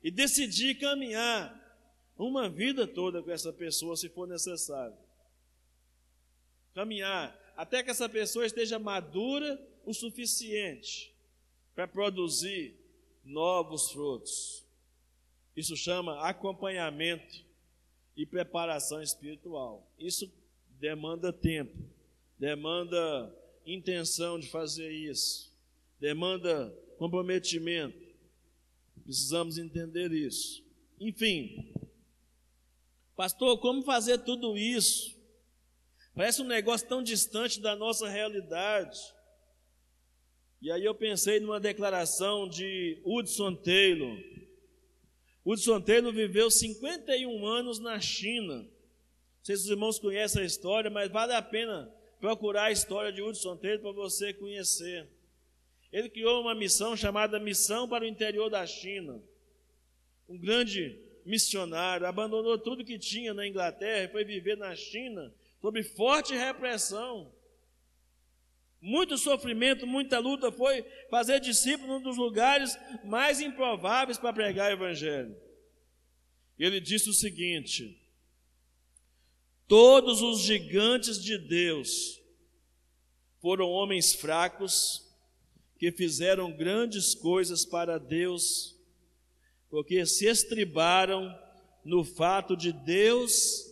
[0.00, 1.52] e decidir caminhar
[2.16, 4.96] uma vida toda com essa pessoa, se for necessário.
[6.72, 11.12] Caminhar até que essa pessoa esteja madura o suficiente
[11.74, 12.77] para produzir
[13.28, 14.64] novos frutos.
[15.54, 17.44] Isso chama acompanhamento
[18.16, 19.86] e preparação espiritual.
[19.98, 20.32] Isso
[20.80, 21.76] demanda tempo,
[22.38, 23.34] demanda
[23.66, 25.52] intenção de fazer isso,
[26.00, 28.08] demanda comprometimento.
[29.04, 30.64] Precisamos entender isso.
[30.98, 31.72] Enfim,
[33.14, 35.16] pastor, como fazer tudo isso?
[36.14, 38.98] Parece um negócio tão distante da nossa realidade.
[40.60, 44.18] E aí eu pensei numa declaração de Hudson Taylor.
[45.44, 48.68] Hudson Taylor viveu 51 anos na China
[49.48, 51.90] sei se os irmãos conhecem a história, mas vale a pena
[52.20, 55.08] procurar a história de Hudson Taylor para você conhecer.
[55.90, 59.22] Ele criou uma missão chamada Missão para o Interior da China.
[60.28, 65.82] Um grande missionário, abandonou tudo que tinha na Inglaterra e foi viver na China sob
[65.82, 67.32] forte repressão.
[68.80, 74.74] Muito sofrimento, muita luta, foi fazer discípulo num dos lugares mais improváveis para pregar o
[74.74, 75.36] Evangelho.
[76.58, 78.00] Ele disse o seguinte:
[79.66, 82.20] Todos os gigantes de Deus
[83.40, 85.04] foram homens fracos
[85.78, 88.76] que fizeram grandes coisas para Deus,
[89.70, 91.36] porque se estribaram
[91.84, 93.64] no fato de Deus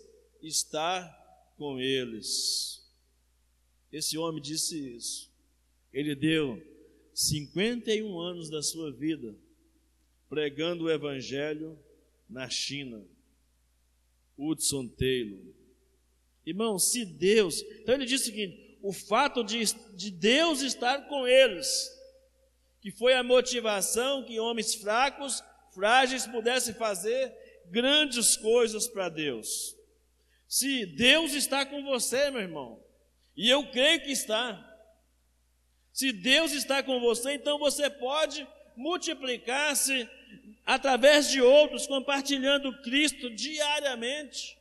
[0.42, 1.04] estar
[1.56, 2.85] com eles.
[3.96, 5.32] Esse homem disse isso.
[5.90, 6.62] Ele deu
[7.14, 9.34] 51 anos da sua vida
[10.28, 11.78] pregando o Evangelho
[12.28, 13.02] na China.
[14.36, 15.40] Hudson Taylor.
[16.44, 17.62] Irmão, se Deus.
[17.80, 21.90] Então ele diz o seguinte: o fato de, de Deus estar com eles,
[22.82, 27.34] que foi a motivação que homens fracos, frágeis pudessem fazer
[27.70, 29.74] grandes coisas para Deus.
[30.46, 32.85] Se Deus está com você, meu irmão,
[33.36, 34.62] e eu creio que está.
[35.92, 38.46] Se Deus está com você, então você pode
[38.76, 40.08] multiplicar-se
[40.64, 44.58] através de outros, compartilhando Cristo diariamente.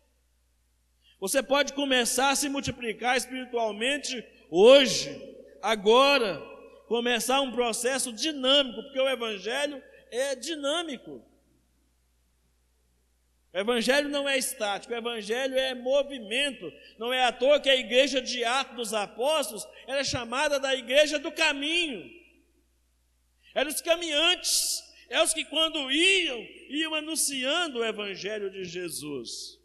[1.19, 5.09] Você pode começar a se multiplicar espiritualmente hoje,
[5.61, 6.39] agora,
[6.87, 11.23] começar um processo dinâmico, porque o Evangelho é dinâmico.
[13.55, 16.69] O Evangelho não é estático, o Evangelho é movimento.
[16.99, 21.17] Não é à toa que a igreja de Atos dos Apóstolos era chamada da igreja
[21.17, 22.11] do caminho.
[23.53, 29.57] Eram os caminhantes, é os que quando iam, iam anunciando o Evangelho de Jesus.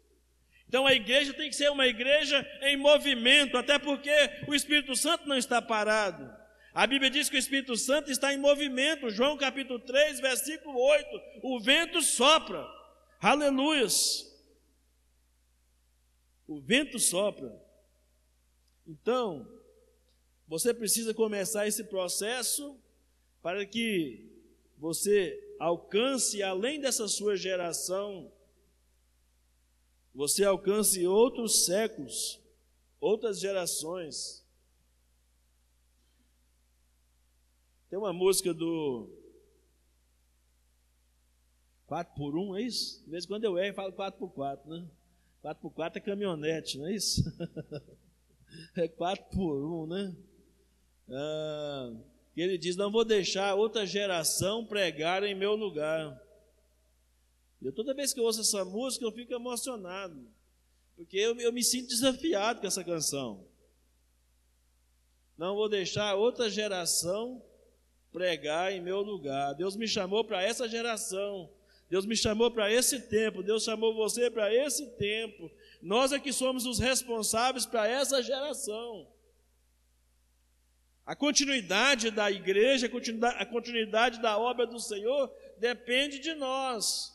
[0.69, 4.13] Então a igreja tem que ser uma igreja em movimento, até porque
[4.47, 6.33] o Espírito Santo não está parado.
[6.73, 9.09] A Bíblia diz que o Espírito Santo está em movimento.
[9.09, 11.21] João capítulo 3, versículo 8.
[11.43, 12.65] O vento sopra.
[13.21, 14.27] Aleluias.
[16.47, 17.63] O vento sopra.
[18.87, 19.47] Então,
[20.47, 22.75] você precisa começar esse processo
[23.39, 24.27] para que
[24.75, 28.31] você alcance, além dessa sua geração,
[30.15, 32.39] você alcance outros séculos,
[32.99, 34.43] outras gerações.
[37.87, 39.20] Tem uma música do
[41.91, 43.03] 4 por 1, é isso?
[43.03, 44.87] De vez em quando eu erro e falo 4 por 4, né?
[45.43, 47.21] 4x4 é caminhonete, não é isso?
[48.77, 50.15] é 4 por 1, né?
[51.09, 51.93] Ah,
[52.37, 56.17] ele diz: Não vou deixar outra geração pregar em meu lugar.
[57.61, 60.25] E toda vez que eu ouço essa música, eu fico emocionado,
[60.95, 63.45] porque eu, eu me sinto desafiado com essa canção.
[65.37, 67.43] Não vou deixar outra geração
[68.13, 69.53] pregar em meu lugar.
[69.55, 71.51] Deus me chamou para essa geração.
[71.91, 73.43] Deus me chamou para esse tempo.
[73.43, 75.51] Deus chamou você para esse tempo.
[75.81, 79.05] Nós é que somos os responsáveis para essa geração.
[81.05, 82.89] A continuidade da igreja,
[83.37, 87.11] a continuidade da obra do Senhor depende de nós.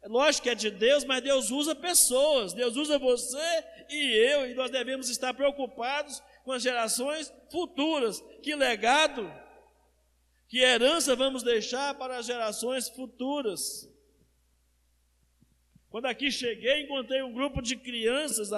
[0.00, 4.48] É lógico que é de Deus, mas Deus usa pessoas, Deus usa você e eu,
[4.48, 8.22] e nós devemos estar preocupados com as gerações futuras.
[8.44, 9.28] Que legado,
[10.48, 13.90] que herança vamos deixar para as gerações futuras?
[15.90, 18.50] Quando aqui cheguei, encontrei um grupo de crianças,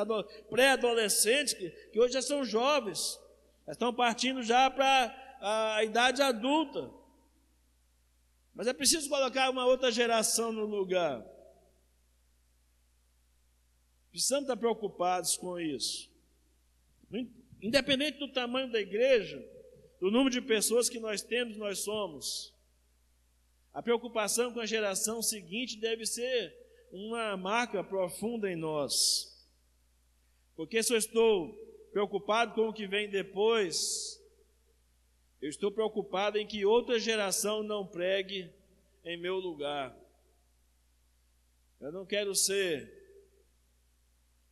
[0.50, 3.18] pré-adolescentes, que, que hoje já são jovens,
[3.66, 6.90] estão partindo já para a idade adulta.
[8.54, 11.24] Mas é preciso colocar uma outra geração no lugar.
[14.10, 16.10] Precisamos estar preocupados com isso.
[17.62, 19.42] Independente do tamanho da igreja,
[19.98, 22.52] do número de pessoas que nós temos, nós somos.
[23.72, 26.61] A preocupação com a geração seguinte deve ser
[26.92, 29.32] uma marca profunda em nós.
[30.54, 31.54] Porque se eu estou
[31.90, 34.22] preocupado com o que vem depois,
[35.40, 38.50] eu estou preocupado em que outra geração não pregue
[39.04, 39.96] em meu lugar.
[41.80, 42.92] Eu não quero ser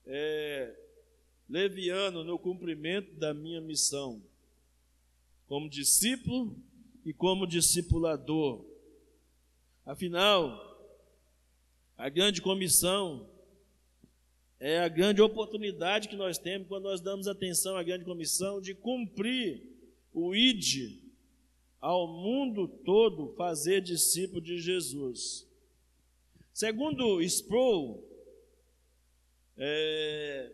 [0.07, 0.75] é,
[1.49, 4.21] leviano no cumprimento da minha missão,
[5.47, 6.57] como discípulo
[7.05, 8.65] e como discipulador.
[9.85, 10.70] Afinal,
[12.01, 13.29] a grande comissão
[14.59, 18.75] é a grande oportunidade que nós temos quando nós damos atenção à grande comissão de
[18.75, 19.63] cumprir
[20.11, 20.99] o ID
[21.79, 25.47] ao mundo todo fazer discípulo de Jesus.
[26.55, 28.03] Segundo Sproul,
[29.59, 30.53] é,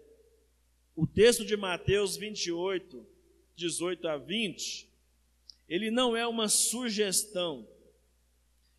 [0.96, 3.06] o texto de Mateus 28,
[3.54, 4.90] 18 a 20,
[5.68, 7.68] ele não é uma sugestão,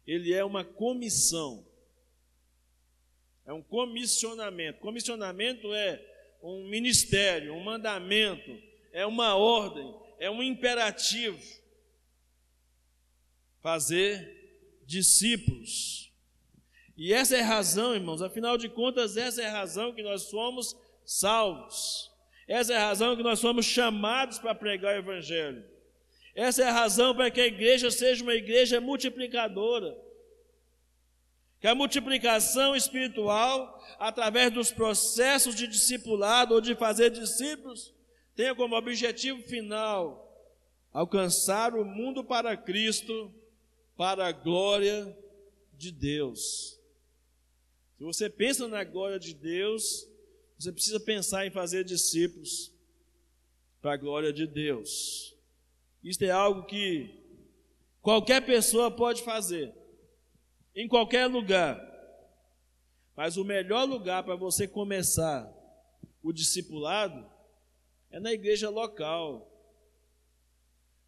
[0.05, 1.66] ele é uma comissão.
[3.47, 4.79] É um comissionamento.
[4.81, 6.05] Comissionamento é
[6.43, 11.39] um ministério, um mandamento, é uma ordem, é um imperativo.
[13.61, 16.11] Fazer discípulos.
[16.97, 20.23] E essa é a razão, irmãos, afinal de contas, essa é a razão que nós
[20.23, 20.75] somos
[21.05, 22.11] salvos.
[22.47, 25.63] Essa é a razão que nós somos chamados para pregar o Evangelho.
[26.35, 30.06] Essa é a razão para que a igreja seja uma igreja multiplicadora
[31.59, 37.93] que a multiplicação espiritual, através dos processos de discipulado ou de fazer discípulos,
[38.35, 40.23] tenha como objetivo final
[40.93, 43.33] alcançar o mundo para Cristo,
[43.95, 45.17] para a glória
[45.73, 46.79] de Deus.
[47.97, 50.07] Se você pensa na glória de Deus,
[50.57, 52.71] você precisa pensar em fazer discípulos
[53.81, 55.35] para a glória de Deus.
[56.03, 57.09] Isto é algo que
[58.01, 59.73] qualquer pessoa pode fazer
[60.77, 61.83] em qualquer lugar.
[63.15, 65.51] Mas o melhor lugar para você começar
[66.21, 67.27] o discipulado
[68.11, 69.51] é na igreja local.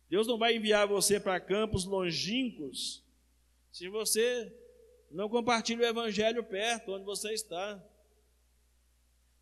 [0.09, 3.03] Deus não vai enviar você para campos longínquos
[3.71, 4.51] se você
[5.11, 7.79] não compartilha o evangelho perto, onde você está.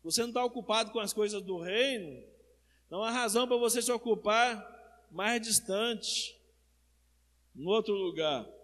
[0.04, 2.22] Você não está ocupado com as coisas do reino,
[2.90, 6.38] não há razão para você se ocupar mais distante,
[7.56, 8.57] em outro lugar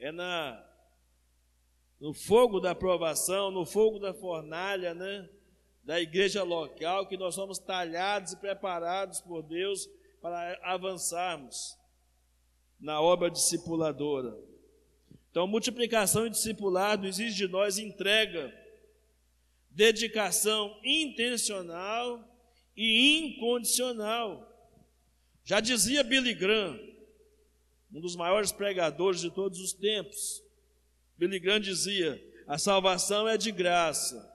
[0.00, 0.66] é na
[2.00, 5.28] no fogo da aprovação, no fogo da fornalha, né?
[5.84, 9.86] Da igreja local, que nós somos talhados e preparados por Deus
[10.22, 11.76] para avançarmos
[12.80, 14.34] na obra discipuladora.
[15.30, 18.52] Então, multiplicação e discipulado exige de nós entrega,
[19.70, 22.26] dedicação intencional
[22.74, 24.46] e incondicional.
[25.44, 26.78] Já dizia Billy Graham,
[27.92, 30.42] um dos maiores pregadores de todos os tempos.
[31.16, 34.28] Billy Graham dizia: a salvação é de graça,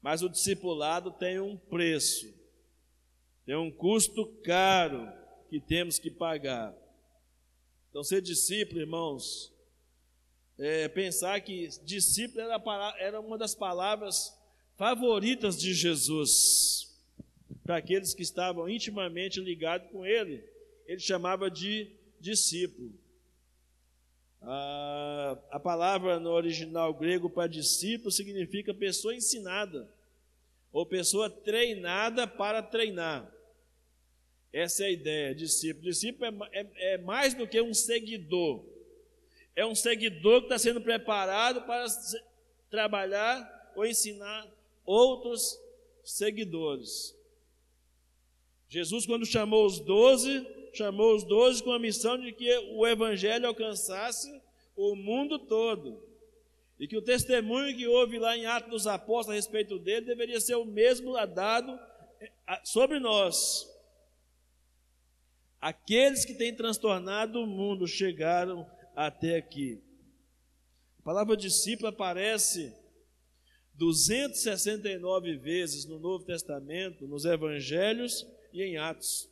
[0.00, 2.32] mas o discipulado tem um preço,
[3.44, 5.10] tem um custo caro
[5.48, 6.74] que temos que pagar.
[7.90, 9.52] Então, ser discípulo, irmãos,
[10.58, 14.36] é pensar que discípulo era, era uma das palavras
[14.76, 16.96] favoritas de Jesus
[17.64, 20.42] para aqueles que estavam intimamente ligados com ele.
[20.86, 22.92] Ele chamava de discípulo.
[24.40, 29.88] A, a palavra no original grego para discípulo significa pessoa ensinada,
[30.72, 33.32] ou pessoa treinada para treinar.
[34.52, 35.84] Essa é a ideia, discípulo.
[35.84, 38.64] Discípulo é, é, é mais do que um seguidor.
[39.54, 41.84] É um seguidor que está sendo preparado para
[42.70, 44.46] trabalhar ou ensinar
[44.84, 45.58] outros
[46.04, 47.14] seguidores.
[48.68, 50.46] Jesus, quando chamou os doze,
[50.76, 54.28] chamou os doze com a missão de que o evangelho alcançasse
[54.76, 56.02] o mundo todo.
[56.78, 60.40] E que o testemunho que houve lá em Atos dos Apóstolos a respeito dele deveria
[60.40, 61.78] ser o mesmo dado
[62.20, 63.66] eh, sobre nós.
[65.60, 68.64] Aqueles que têm transtornado o mundo chegaram
[68.94, 69.82] até aqui.
[71.00, 72.72] A palavra discípulo aparece
[73.74, 79.27] 269 vezes no Novo Testamento, nos Evangelhos e em Atos.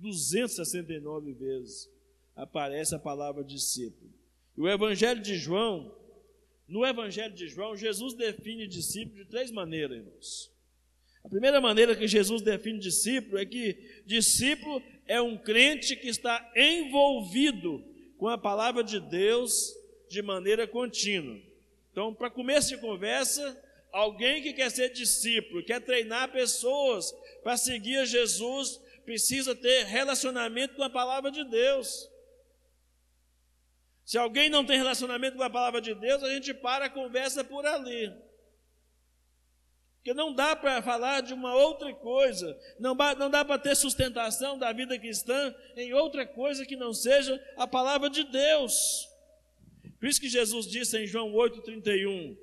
[0.00, 1.90] 269 vezes
[2.34, 4.12] aparece a palavra discípulo.
[4.56, 5.94] E o Evangelho de João,
[6.66, 10.52] no Evangelho de João, Jesus define discípulo de três maneiras, irmãos.
[11.24, 16.52] A primeira maneira que Jesus define discípulo é que discípulo é um crente que está
[16.56, 17.84] envolvido
[18.16, 19.74] com a palavra de Deus
[20.08, 21.38] de maneira contínua.
[21.92, 23.60] Então, para começo de conversa,
[23.92, 30.82] alguém que quer ser discípulo, quer treinar pessoas para seguir Jesus, precisa ter relacionamento com
[30.82, 32.10] a palavra de Deus.
[34.04, 37.42] Se alguém não tem relacionamento com a palavra de Deus, a gente para a conversa
[37.42, 38.14] por ali.
[39.96, 44.58] Porque não dá para falar de uma outra coisa, não, não dá para ter sustentação
[44.58, 49.08] da vida cristã em outra coisa que não seja a palavra de Deus.
[49.98, 52.36] Por isso que Jesus disse em João 8,31,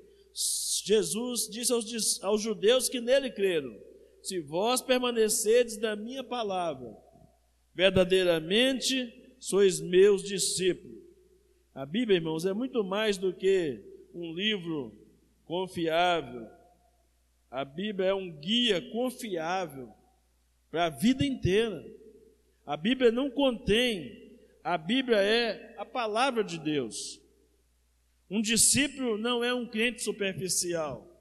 [0.84, 3.85] Jesus disse aos, aos judeus que nele creram:
[4.26, 6.98] Se vós permanecerdes da minha palavra,
[7.76, 10.98] verdadeiramente sois meus discípulos.
[11.76, 13.80] A Bíblia, irmãos, é muito mais do que
[14.16, 14.98] um livro
[15.46, 16.50] confiável,
[17.52, 19.94] a Bíblia é um guia confiável
[20.72, 21.86] para a vida inteira.
[22.66, 27.22] A Bíblia não contém, a Bíblia é a palavra de Deus.
[28.28, 31.15] Um discípulo não é um crente superficial.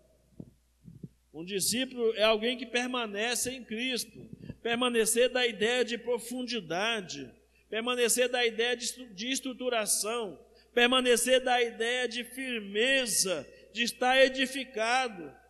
[1.35, 4.31] Um discípulo é alguém que permanece em Cristo,
[4.63, 7.31] permanecer da ideia de profundidade,
[7.69, 10.39] permanecer da ideia de estruturação,
[10.73, 15.45] permanecer da ideia de firmeza, de estar edificado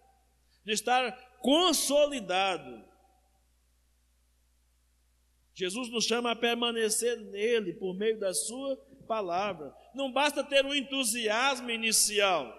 [0.65, 2.83] de estar consolidado.
[5.55, 8.77] Jesus nos chama a permanecer nele por meio da sua
[9.07, 9.73] palavra.
[9.95, 12.53] Não basta ter um entusiasmo inicial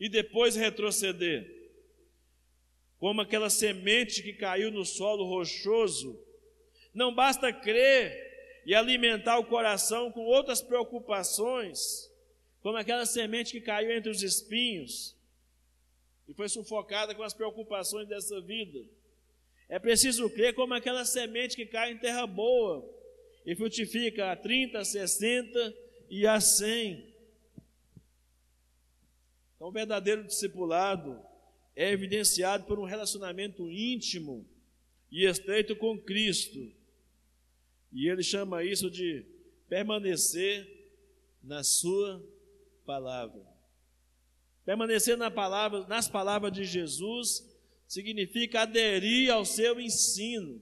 [0.00, 1.61] e depois retroceder.
[3.02, 6.16] Como aquela semente que caiu no solo rochoso.
[6.94, 12.08] Não basta crer e alimentar o coração com outras preocupações,
[12.60, 15.16] como aquela semente que caiu entre os espinhos
[16.28, 18.88] e foi sufocada com as preocupações dessa vida.
[19.68, 22.88] É preciso crer como aquela semente que cai em terra boa
[23.44, 25.74] e frutifica a 30, a 60
[26.08, 27.04] e a 100.
[29.56, 31.31] Então, o verdadeiro discipulado
[31.74, 34.46] é evidenciado por um relacionamento íntimo
[35.10, 36.72] e estreito com Cristo.
[37.92, 39.24] E ele chama isso de
[39.68, 40.66] permanecer
[41.42, 42.22] na Sua
[42.84, 43.42] palavra.
[44.64, 47.42] Permanecer na palavra, nas palavras de Jesus
[47.86, 50.60] significa aderir ao seu ensino.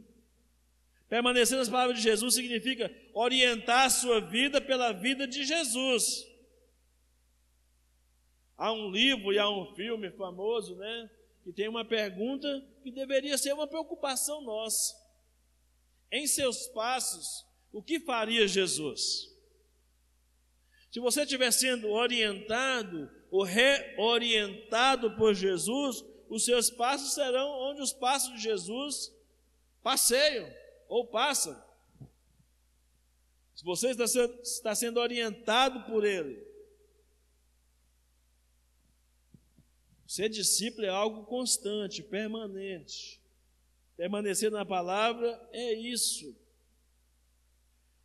[1.08, 6.24] Permanecer nas palavras de Jesus significa orientar a sua vida pela vida de Jesus.
[8.60, 11.10] Há um livro e há um filme famoso, né?
[11.42, 14.94] Que tem uma pergunta que deveria ser uma preocupação nossa.
[16.12, 19.34] Em seus passos, o que faria Jesus?
[20.90, 27.94] Se você estiver sendo orientado ou reorientado por Jesus, os seus passos serão onde os
[27.94, 29.10] passos de Jesus
[29.82, 30.46] passeiam
[30.86, 31.58] ou passam.
[33.54, 33.92] Se você
[34.42, 36.49] está sendo, orientado por Ele,
[40.10, 43.20] ser discípulo é algo constante, permanente.
[43.96, 46.36] Permanecer na palavra é isso.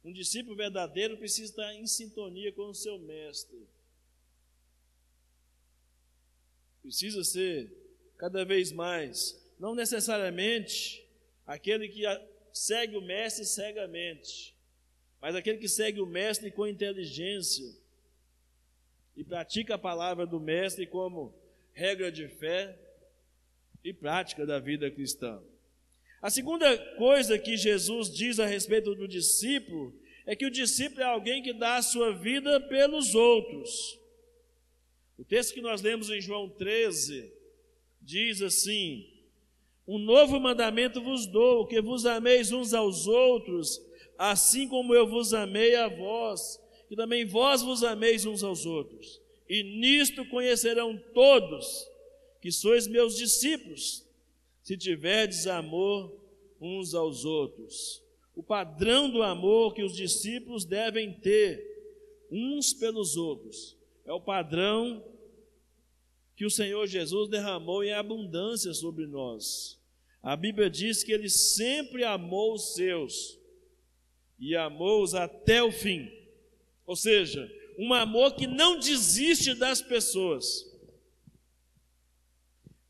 [0.04, 3.58] Um discípulo verdadeiro precisa estar em sintonia com o seu mestre.
[6.84, 7.72] precisa ser
[8.20, 11.04] cada vez mais, não necessariamente
[11.48, 12.04] aquele que
[12.54, 14.56] segue o mestre cegamente,
[15.20, 17.76] mas aquele que segue o mestre com inteligência
[19.18, 21.34] e pratica a palavra do mestre como
[21.76, 22.80] regra de fé
[23.84, 25.44] e prática da vida cristã.
[26.22, 29.94] A segunda coisa que Jesus diz a respeito do discípulo
[30.26, 34.00] é que o discípulo é alguém que dá a sua vida pelos outros.
[35.18, 37.32] O texto que nós lemos em João 13
[38.02, 39.06] diz assim:
[39.86, 43.80] Um novo mandamento vos dou, que vos ameis uns aos outros,
[44.18, 49.25] assim como eu vos amei a vós, que também vós vos ameis uns aos outros.
[49.48, 51.88] E nisto conhecerão todos
[52.42, 54.06] que sois meus discípulos,
[54.62, 56.16] se tiverdes amor
[56.60, 61.64] uns aos outros o padrão do amor que os discípulos devem ter
[62.30, 63.78] uns pelos outros.
[64.04, 65.04] É o padrão
[66.36, 69.80] que o Senhor Jesus derramou em abundância sobre nós.
[70.22, 73.40] A Bíblia diz que ele sempre amou os seus
[74.38, 76.12] e amou-os até o fim.
[76.86, 80.66] Ou seja, um amor que não desiste das pessoas.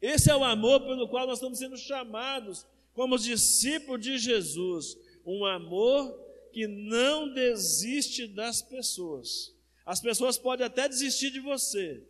[0.02, 5.46] Esse é o amor pelo qual nós estamos sendo chamados como discípulos de Jesus um
[5.46, 6.14] amor
[6.54, 9.54] que não desiste das pessoas.
[9.86, 12.04] As pessoas podem até desistir de você,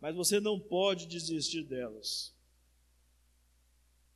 [0.00, 2.34] mas você não pode desistir delas.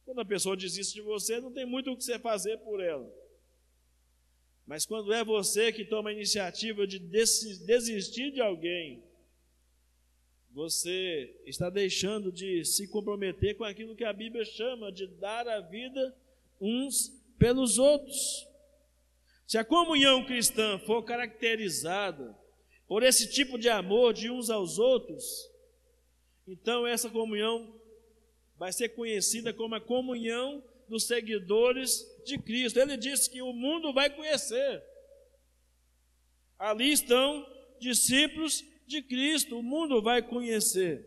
[0.05, 3.13] Quando a pessoa desiste de você, não tem muito o que você fazer por ela.
[4.71, 9.03] Mas quando é você que toma a iniciativa de desistir de alguém,
[10.53, 15.61] você está deixando de se comprometer com aquilo que a Bíblia chama de dar a
[15.61, 16.17] vida
[16.61, 18.47] uns pelos outros.
[19.45, 22.39] Se a comunhão cristã for caracterizada
[22.87, 25.51] por esse tipo de amor de uns aos outros,
[26.47, 27.75] então essa comunhão
[28.57, 32.79] vai ser conhecida como a comunhão dos seguidores de Cristo.
[32.79, 34.83] Ele disse que o mundo vai conhecer.
[36.59, 37.47] Ali estão
[37.79, 41.07] discípulos de Cristo, o mundo vai conhecer.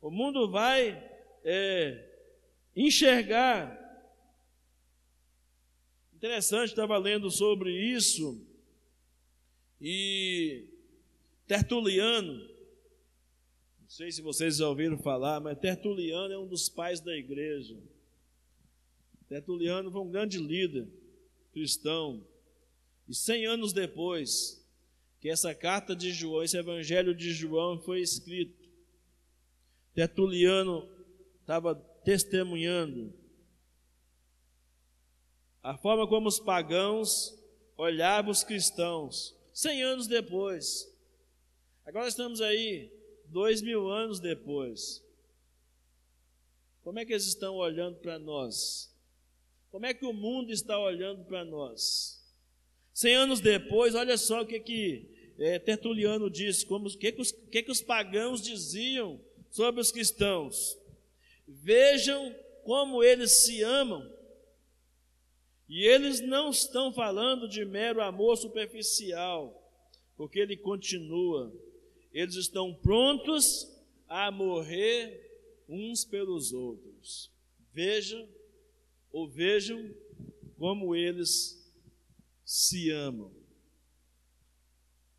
[0.00, 1.10] O mundo vai
[1.44, 2.08] é,
[2.76, 3.82] enxergar
[6.22, 8.46] Interessante, estava lendo sobre isso,
[9.80, 10.68] e
[11.48, 12.48] Tertuliano,
[13.80, 17.76] não sei se vocês já ouviram falar, mas Tertuliano é um dos pais da igreja.
[19.32, 20.86] Tertuliano foi um grande líder
[21.54, 22.22] cristão,
[23.08, 24.62] e cem anos depois
[25.20, 28.68] que essa carta de João, esse evangelho de João foi escrito,
[29.94, 30.86] Tertuliano
[31.40, 31.74] estava
[32.04, 33.14] testemunhando
[35.62, 37.34] a forma como os pagãos
[37.74, 40.94] olhavam os cristãos, cem anos depois.
[41.86, 42.92] Agora estamos aí,
[43.28, 45.02] dois mil anos depois.
[46.82, 48.91] Como é que eles estão olhando para nós?
[49.72, 52.22] Como é que o mundo está olhando para nós?
[52.92, 57.22] Cem anos depois, olha só o que, que é, Tertuliano disse, como, o que, que,
[57.22, 59.18] os, que, que os pagãos diziam
[59.50, 60.78] sobre os cristãos.
[61.48, 64.06] Vejam como eles se amam
[65.66, 69.58] e eles não estão falando de mero amor superficial,
[70.18, 71.50] porque ele continua.
[72.12, 73.66] Eles estão prontos
[74.06, 77.32] a morrer uns pelos outros.
[77.72, 78.28] Veja
[79.12, 79.94] ou vejam
[80.56, 81.60] como eles
[82.44, 83.30] se amam.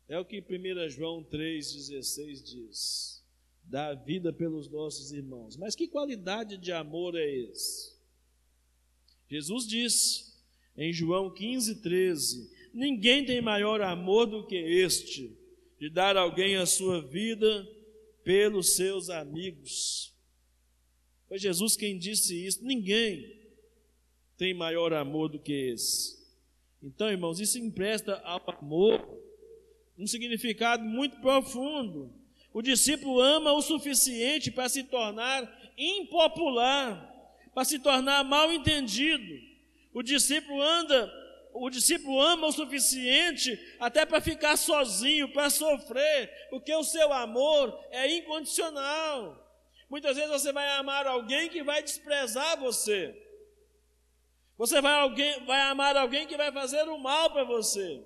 [0.08, 3.24] É o que 1 João 3,16 diz.
[3.64, 5.56] Dá vida pelos nossos irmãos.
[5.56, 7.94] Mas que qualidade de amor é esse?
[9.28, 10.34] Jesus disse:
[10.76, 15.36] em João 15, 13: Ninguém tem maior amor do que este,
[15.78, 17.66] de dar alguém a sua vida
[18.24, 20.12] pelos seus amigos.
[21.28, 22.64] Foi Jesus quem disse isso.
[22.64, 23.43] Ninguém
[24.36, 26.22] tem maior amor do que esse.
[26.82, 29.22] Então, irmãos, isso empresta ao amor
[29.98, 32.12] um significado muito profundo.
[32.52, 37.10] O discípulo ama o suficiente para se tornar impopular,
[37.52, 39.54] para se tornar mal entendido
[39.94, 41.10] o discípulo anda,
[41.52, 47.78] o discípulo ama o suficiente até para ficar sozinho, para sofrer, porque o seu amor
[47.92, 49.40] é incondicional.
[49.88, 53.16] Muitas vezes você vai amar alguém que vai desprezar você.
[54.56, 58.02] Você vai, alguém, vai amar alguém que vai fazer o mal para você.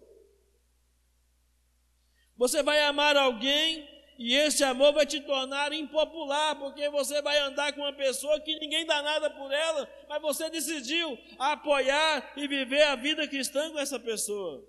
[2.36, 3.86] Você vai amar alguém
[4.18, 8.58] e esse amor vai te tornar impopular, porque você vai andar com uma pessoa que
[8.58, 13.78] ninguém dá nada por ela, mas você decidiu apoiar e viver a vida cristã com
[13.78, 14.66] essa pessoa.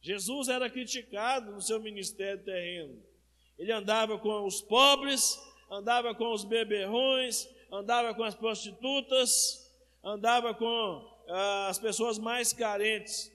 [0.00, 3.02] Jesus era criticado no seu ministério terreno.
[3.58, 5.36] Ele andava com os pobres,
[5.68, 9.59] andava com os beberrões, andava com as prostitutas,
[10.02, 13.30] andava com ah, as pessoas mais carentes,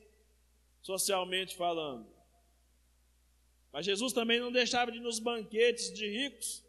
[0.82, 2.08] socialmente falando.
[3.72, 6.64] Mas Jesus também não deixava de ir nos banquetes de ricos,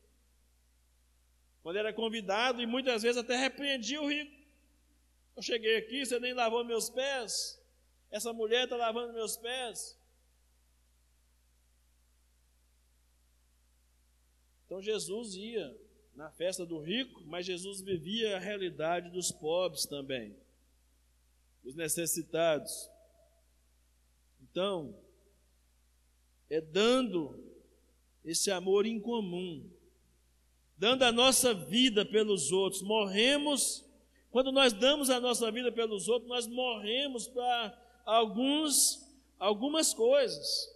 [1.62, 4.34] quando era convidado, e muitas vezes até repreendia o rico.
[5.36, 7.60] Eu cheguei aqui, você nem lavou meus pés.
[8.10, 9.98] Essa mulher está lavando meus pés.
[14.64, 15.85] Então Jesus ia
[16.16, 20.34] na festa do rico, mas Jesus vivia a realidade dos pobres também,
[21.62, 22.90] dos necessitados.
[24.42, 24.96] Então,
[26.48, 27.38] é dando
[28.24, 29.68] esse amor incomum,
[30.78, 32.80] dando a nossa vida pelos outros.
[32.80, 33.84] Morremos,
[34.30, 39.06] quando nós damos a nossa vida pelos outros, nós morremos para alguns,
[39.38, 40.74] algumas coisas.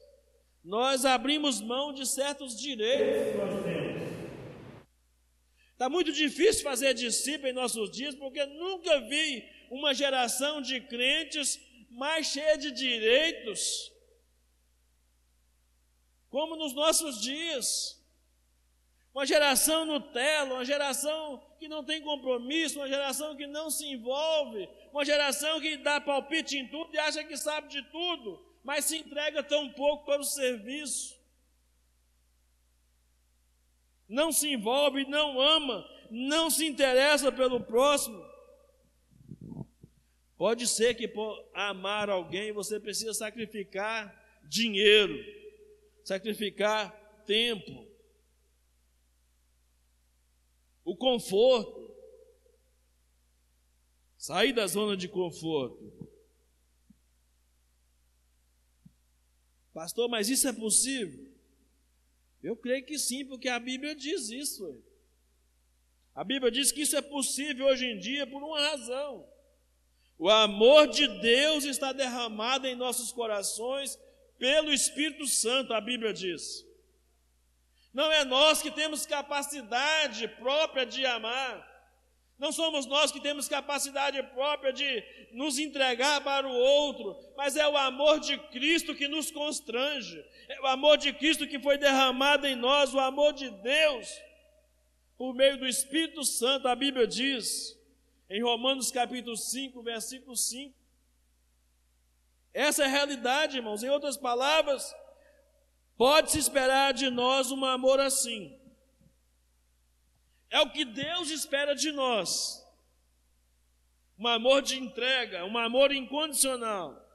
[0.62, 3.80] Nós abrimos mão de certos direitos que nós temos.
[5.81, 11.59] Está muito difícil fazer discípulo em nossos dias, porque nunca vi uma geração de crentes
[11.91, 13.91] mais cheia de direitos,
[16.28, 17.99] como nos nossos dias.
[19.14, 24.68] Uma geração Nutella, uma geração que não tem compromisso, uma geração que não se envolve,
[24.93, 28.99] uma geração que dá palpite em tudo e acha que sabe de tudo, mas se
[28.99, 31.18] entrega tão pouco para o serviço.
[34.11, 38.20] Não se envolve, não ama, não se interessa pelo próximo.
[40.36, 45.14] Pode ser que por amar alguém você precisa sacrificar dinheiro,
[46.02, 46.90] sacrificar
[47.24, 47.86] tempo,
[50.84, 51.94] o conforto,
[54.18, 56.11] sair da zona de conforto.
[59.72, 61.30] Pastor, mas isso é possível?
[62.43, 64.82] Eu creio que sim, porque a Bíblia diz isso.
[66.14, 69.28] A Bíblia diz que isso é possível hoje em dia por uma razão.
[70.18, 73.99] O amor de Deus está derramado em nossos corações
[74.38, 76.66] pelo Espírito Santo, a Bíblia diz.
[77.93, 81.70] Não é nós que temos capacidade própria de amar.
[82.41, 87.68] Não somos nós que temos capacidade própria de nos entregar para o outro, mas é
[87.68, 92.47] o amor de Cristo que nos constrange, é o amor de Cristo que foi derramado
[92.47, 94.09] em nós, o amor de Deus,
[95.18, 97.78] por meio do Espírito Santo, a Bíblia diz,
[98.30, 100.74] em Romanos capítulo 5, versículo 5.
[102.55, 103.82] Essa é a realidade, irmãos.
[103.82, 104.95] Em outras palavras,
[105.95, 108.59] pode-se esperar de nós um amor assim.
[110.51, 112.61] É o que Deus espera de nós.
[114.18, 117.07] Um amor de entrega, um amor incondicional.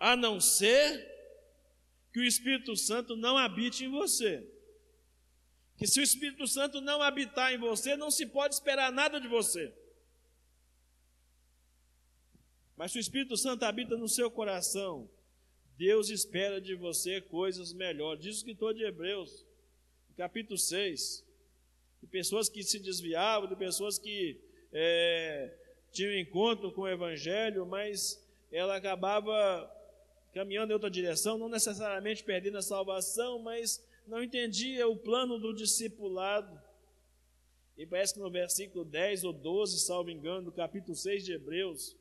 [0.00, 1.06] A não ser
[2.12, 4.50] que o Espírito Santo não habite em você.
[5.76, 9.28] Que se o Espírito Santo não habitar em você, não se pode esperar nada de
[9.28, 9.72] você.
[12.76, 15.08] Mas se o Espírito Santo habita no seu coração,
[15.76, 18.22] Deus espera de você coisas melhores.
[18.22, 19.44] Diz o escritor de Hebreus
[20.18, 21.24] capítulo 6,
[22.02, 24.40] de pessoas que se desviavam, de pessoas que
[24.72, 25.56] é,
[25.92, 29.72] tinham encontro com o Evangelho, mas ela acabava
[30.34, 35.54] caminhando em outra direção, não necessariamente perdendo a salvação, mas não entendia o plano do
[35.54, 36.60] discipulado.
[37.76, 41.96] E parece que no versículo 10 ou 12, salvo engano, do capítulo 6 de Hebreus,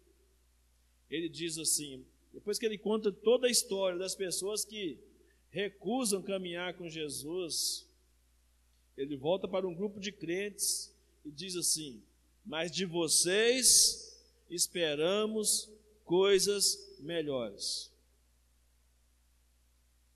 [1.07, 2.03] ele diz assim:
[2.33, 4.97] depois que ele conta toda a história das pessoas que
[5.51, 7.86] recusam caminhar com Jesus,
[8.97, 10.93] ele volta para um grupo de crentes
[11.23, 12.01] e diz assim:
[12.45, 14.19] Mas de vocês
[14.49, 15.69] esperamos
[16.03, 17.91] coisas melhores.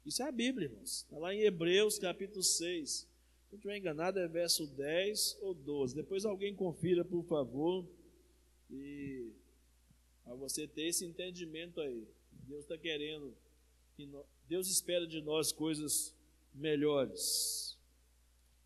[0.06, 1.04] Isso é a Bíblia, irmãos.
[1.04, 2.90] Está lá em Hebreus capítulo 6.
[2.90, 3.08] Se
[3.52, 5.94] não estiver enganado, é verso 10 ou 12.
[5.94, 7.86] Depois alguém confira, por favor.
[8.70, 9.30] E
[10.24, 12.08] para você ter esse entendimento aí.
[12.48, 13.36] Deus está querendo,
[13.96, 14.10] que
[14.48, 16.16] Deus espera de nós coisas
[16.54, 17.71] melhores.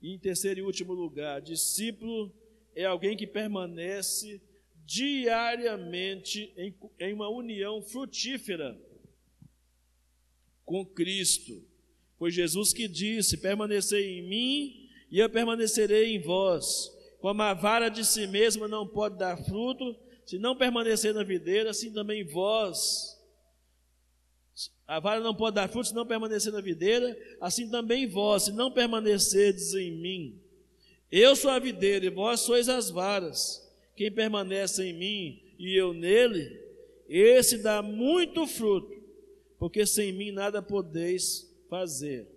[0.06, 2.32] E em terceiro e último lugar, discípulo
[2.76, 4.40] é alguém que permanece
[4.86, 8.80] diariamente em, em uma união frutífera
[10.64, 11.60] com Cristo.
[12.20, 16.92] Foi Jesus que disse: Permanecei em mim e eu permanecerei em vós.
[17.20, 21.72] Como a vara de si mesma não pode dar fruto, se não permanecer na videira,
[21.72, 23.15] assim também vós
[24.88, 28.52] a vara não pode dar fruto se não permanecer na videira, assim também vós, se
[28.52, 30.40] não permanecerdes em mim.
[31.12, 33.66] Eu sou a videira e vós sois as varas.
[33.96, 36.62] Quem permanece em mim e eu nele,
[37.08, 38.94] esse dá muito fruto,
[39.58, 42.28] porque sem mim nada podeis fazer.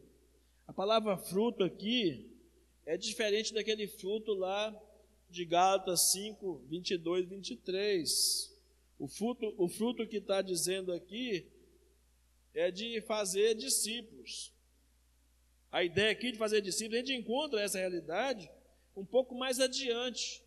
[0.67, 2.31] A palavra fruto aqui
[2.87, 4.75] é diferente daquele fruto lá
[5.29, 8.57] de Gálatas 5, 22, 23.
[8.99, 11.47] O fruto, o fruto que está dizendo aqui
[12.55, 14.53] é de fazer discípulos.
[15.71, 18.51] A ideia aqui de fazer discípulos, a gente encontra essa realidade
[18.97, 20.43] um pouco mais adiante.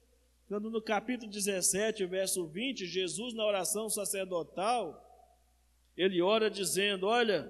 [0.48, 5.08] quando no capítulo 17, verso 20, Jesus, na oração sacerdotal,
[5.96, 7.50] ele ora dizendo: Olha,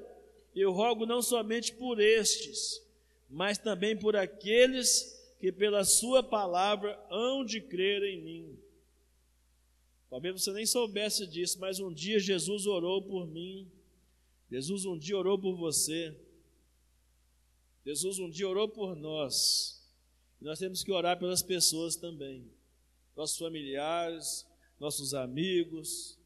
[0.56, 2.86] eu rogo não somente por estes,
[3.30, 8.60] mas também por aqueles que pela Sua palavra hão de crer em mim.
[10.10, 13.72] Talvez você nem soubesse disso, mas um dia Jesus orou por mim,
[14.52, 16.14] Jesus um dia orou por você,
[17.86, 19.82] Jesus um dia orou por nós,
[20.42, 22.52] e nós temos que orar pelas pessoas também,
[23.16, 24.46] nossos familiares,
[24.78, 26.20] nossos amigos,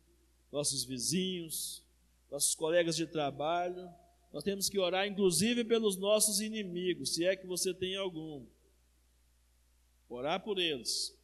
[0.51, 1.84] nossos vizinhos,
[2.32, 3.88] nossos colegas de trabalho,
[4.34, 8.43] nós temos que orar inclusive pelos nossos inimigos, se é que você tem algum.
[10.09, 11.15] Orar por eles,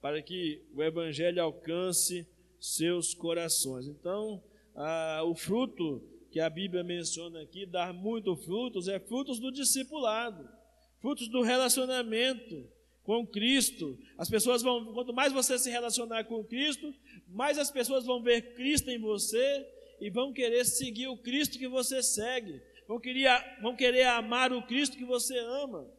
[0.00, 2.26] para que o Evangelho alcance
[2.58, 3.86] seus corações.
[3.86, 4.42] Então,
[4.80, 10.48] a, o fruto que a Bíblia menciona aqui, dar muito frutos, é frutos do discipulado,
[11.00, 12.66] frutos do relacionamento
[13.02, 13.98] com Cristo.
[14.16, 16.94] As pessoas vão, quanto mais você se relacionar com Cristo,
[17.28, 19.66] mais as pessoas vão ver Cristo em você
[20.00, 23.28] e vão querer seguir o Cristo que você segue, vão querer,
[23.60, 25.90] vão querer amar o Cristo que você ama.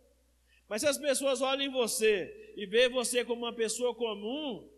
[0.67, 4.70] Mas se as pessoas olham em você e veem você como uma pessoa comum,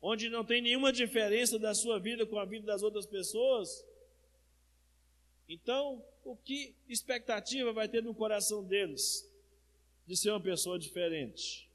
[0.00, 3.84] onde não tem nenhuma diferença da sua vida com a vida das outras pessoas,
[5.48, 9.28] então o que expectativa vai ter no coração deles
[10.06, 11.68] de ser uma pessoa diferente?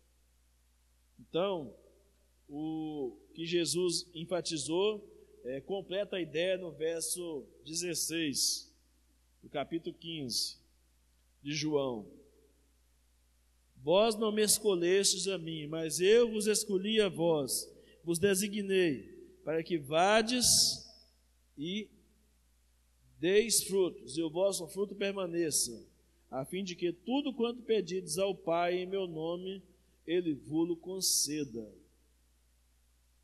[1.20, 1.74] Então,
[2.50, 5.04] o que Jesus enfatizou
[5.44, 8.74] é, completa a ideia no verso 16,
[9.44, 10.58] do capítulo 15
[11.44, 12.08] de João.
[13.84, 17.72] Vós não me escolhestes a mim, mas eu vos escolhi a vós,
[18.06, 19.04] vos designei,
[19.44, 20.88] para que vades
[21.58, 21.90] e
[23.20, 25.84] deis frutos, e o vosso fruto permaneça,
[26.30, 29.64] a fim de que tudo quanto pedides ao Pai em meu nome,
[30.06, 31.68] Ele vos conceda.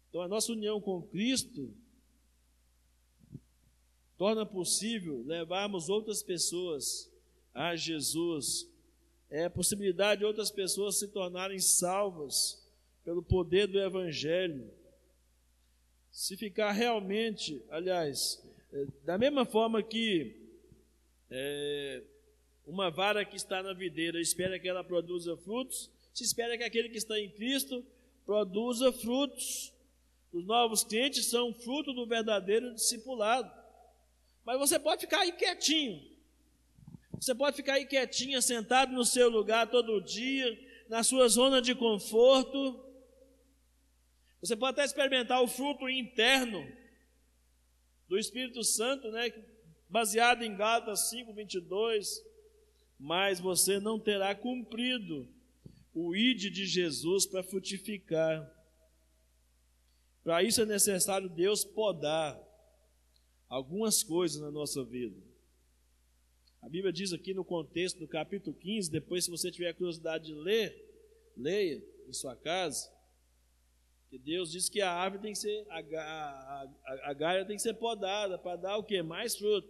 [0.10, 1.72] Então, a nossa união com Cristo
[4.18, 7.10] torna possível levarmos outras pessoas
[7.54, 8.68] a Jesus.
[9.30, 12.61] É a possibilidade de outras pessoas se tornarem salvas
[13.04, 14.70] pelo poder do Evangelho.
[16.12, 18.44] Se ficar realmente, aliás,
[18.74, 20.36] é, da mesma forma que
[21.30, 22.04] é,
[22.66, 26.90] uma vara que está na videira espera que ela produza frutos, se espera que aquele
[26.90, 27.86] que está em Cristo
[28.26, 29.74] produza frutos.
[30.32, 33.52] Os novos clientes são fruto do verdadeiro discipulado.
[34.46, 36.02] Mas você pode ficar aí quietinho.
[37.20, 40.58] Você pode ficar aí quietinha, sentado no seu lugar todo dia,
[40.90, 42.91] na sua zona de conforto.
[44.42, 46.68] Você pode até experimentar o fruto interno
[48.08, 49.32] do Espírito Santo, né,
[49.88, 52.22] baseado em Gálatas 5, 22.
[53.00, 55.28] Mas você não terá cumprido
[55.94, 58.50] o ide de Jesus para frutificar.
[60.24, 62.40] Para isso é necessário Deus podar
[63.48, 65.20] algumas coisas na nossa vida.
[66.62, 70.34] A Bíblia diz aqui no contexto do capítulo 15, depois, se você tiver curiosidade de
[70.34, 70.74] ler,
[71.36, 72.88] leia em sua casa,
[74.12, 77.56] que Deus diz que a árvore tem que ser, a, a, a, a galha tem
[77.56, 79.02] que ser podada para dar o que?
[79.02, 79.70] Mais fruto.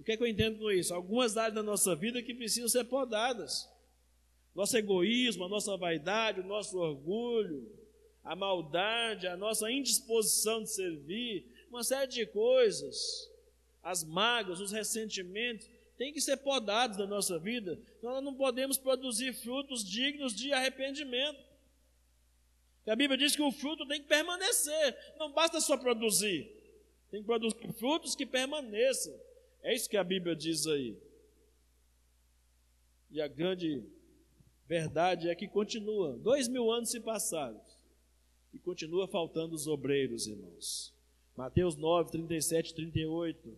[0.00, 0.92] O que é que eu entendo com isso?
[0.92, 3.70] Algumas áreas da nossa vida que precisam ser podadas.
[4.52, 7.70] Nosso egoísmo, a nossa vaidade, o nosso orgulho,
[8.24, 13.30] a maldade, a nossa indisposição de servir, uma série de coisas,
[13.80, 17.80] as mágoas, os ressentimentos, têm que ser podados da nossa vida.
[18.02, 21.49] Nós não podemos produzir frutos dignos de arrependimento.
[22.86, 26.50] A Bíblia diz que o fruto tem que permanecer, não basta só produzir,
[27.10, 29.14] tem que produzir frutos que permaneçam.
[29.62, 30.96] É isso que a Bíblia diz aí.
[33.10, 33.84] E a grande
[34.66, 36.16] verdade é que continua.
[36.18, 37.60] Dois mil anos se passaram
[38.52, 40.94] e continua faltando os obreiros, irmãos.
[41.36, 43.56] Mateus 9, 37 38.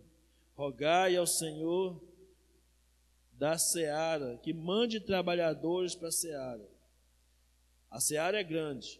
[0.55, 2.01] Rogai ao Senhor
[3.33, 6.69] da seara que mande trabalhadores para a seara.
[7.89, 8.99] A seara é grande,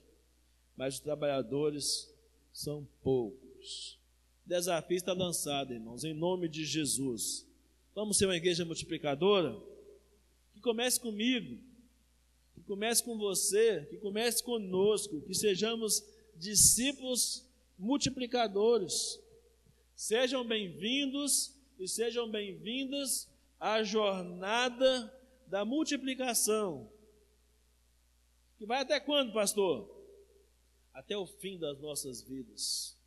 [0.76, 2.14] mas os trabalhadores
[2.52, 4.00] são poucos.
[4.46, 7.48] O desafio está lançado, irmãos, em nome de Jesus.
[7.96, 9.56] Vamos ser uma igreja multiplicadora?
[10.54, 11.62] Que comece comigo,
[12.56, 16.04] que comece com você, que comece conosco, que sejamos
[16.36, 17.46] discípulos
[17.78, 19.20] multiplicadores.
[19.96, 25.14] Sejam bem-vindos e sejam bem-vindas à jornada
[25.48, 26.90] da multiplicação.
[28.58, 29.93] Que vai até quando, pastor?
[30.94, 32.98] Até o fim das nossas vidas.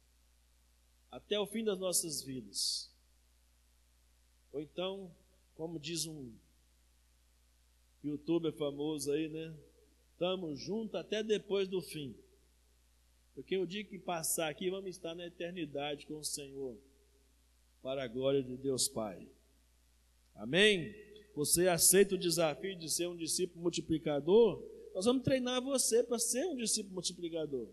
[1.10, 2.90] Até o fim das nossas vidas.
[4.52, 5.14] Ou então,
[5.54, 6.32] como diz um
[8.02, 9.54] youtuber famoso aí, né?
[10.12, 12.16] Estamos juntos até depois do fim.
[13.34, 16.76] Porque o dia que passar aqui, vamos estar na eternidade com o Senhor,
[17.82, 19.28] para a glória de Deus Pai.
[20.34, 20.94] Amém?
[21.34, 24.62] Você aceita o desafio de ser um discípulo multiplicador?
[24.96, 27.68] Nós vamos treinar você para ser um discípulo multiplicador.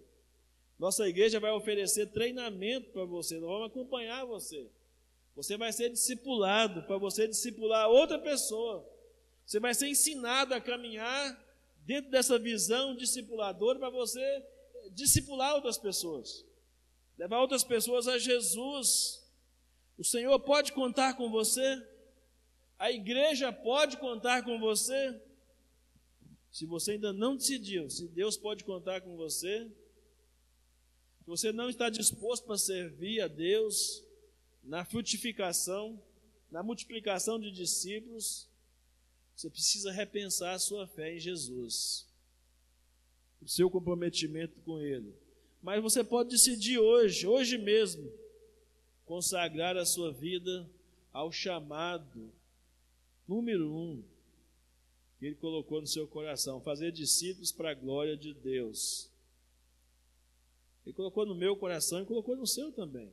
[0.77, 4.69] Nossa igreja vai oferecer treinamento para você, nós vamos acompanhar você.
[5.33, 8.85] Você vai ser discipulado para você discipular outra pessoa.
[9.45, 11.41] Você vai ser ensinado a caminhar
[11.85, 14.45] dentro dessa visão discipuladora para você
[14.91, 16.45] discipular outras pessoas,
[17.17, 19.25] levar outras pessoas a Jesus.
[19.97, 21.81] O Senhor pode contar com você,
[22.77, 25.21] a igreja pode contar com você.
[26.53, 29.67] Se você ainda não decidiu se Deus pode contar com você,
[31.17, 34.03] se você não está disposto para servir a Deus
[34.63, 35.99] na frutificação,
[36.51, 38.47] na multiplicação de discípulos,
[39.35, 42.07] você precisa repensar a sua fé em Jesus,
[43.41, 45.11] o seu comprometimento com Ele.
[45.59, 48.13] Mas você pode decidir hoje, hoje mesmo,
[49.05, 50.69] consagrar a sua vida
[51.11, 52.31] ao chamado
[53.27, 54.03] número um
[55.23, 59.09] que Ele colocou no seu coração: fazer discípulos para a glória de Deus.
[60.85, 63.09] Ele colocou no meu coração e colocou no seu também.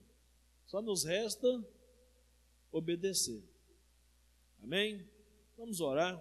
[0.67, 1.65] Só nos resta
[2.73, 3.45] obedecer.
[4.61, 5.09] Amém?
[5.57, 6.21] Vamos orar.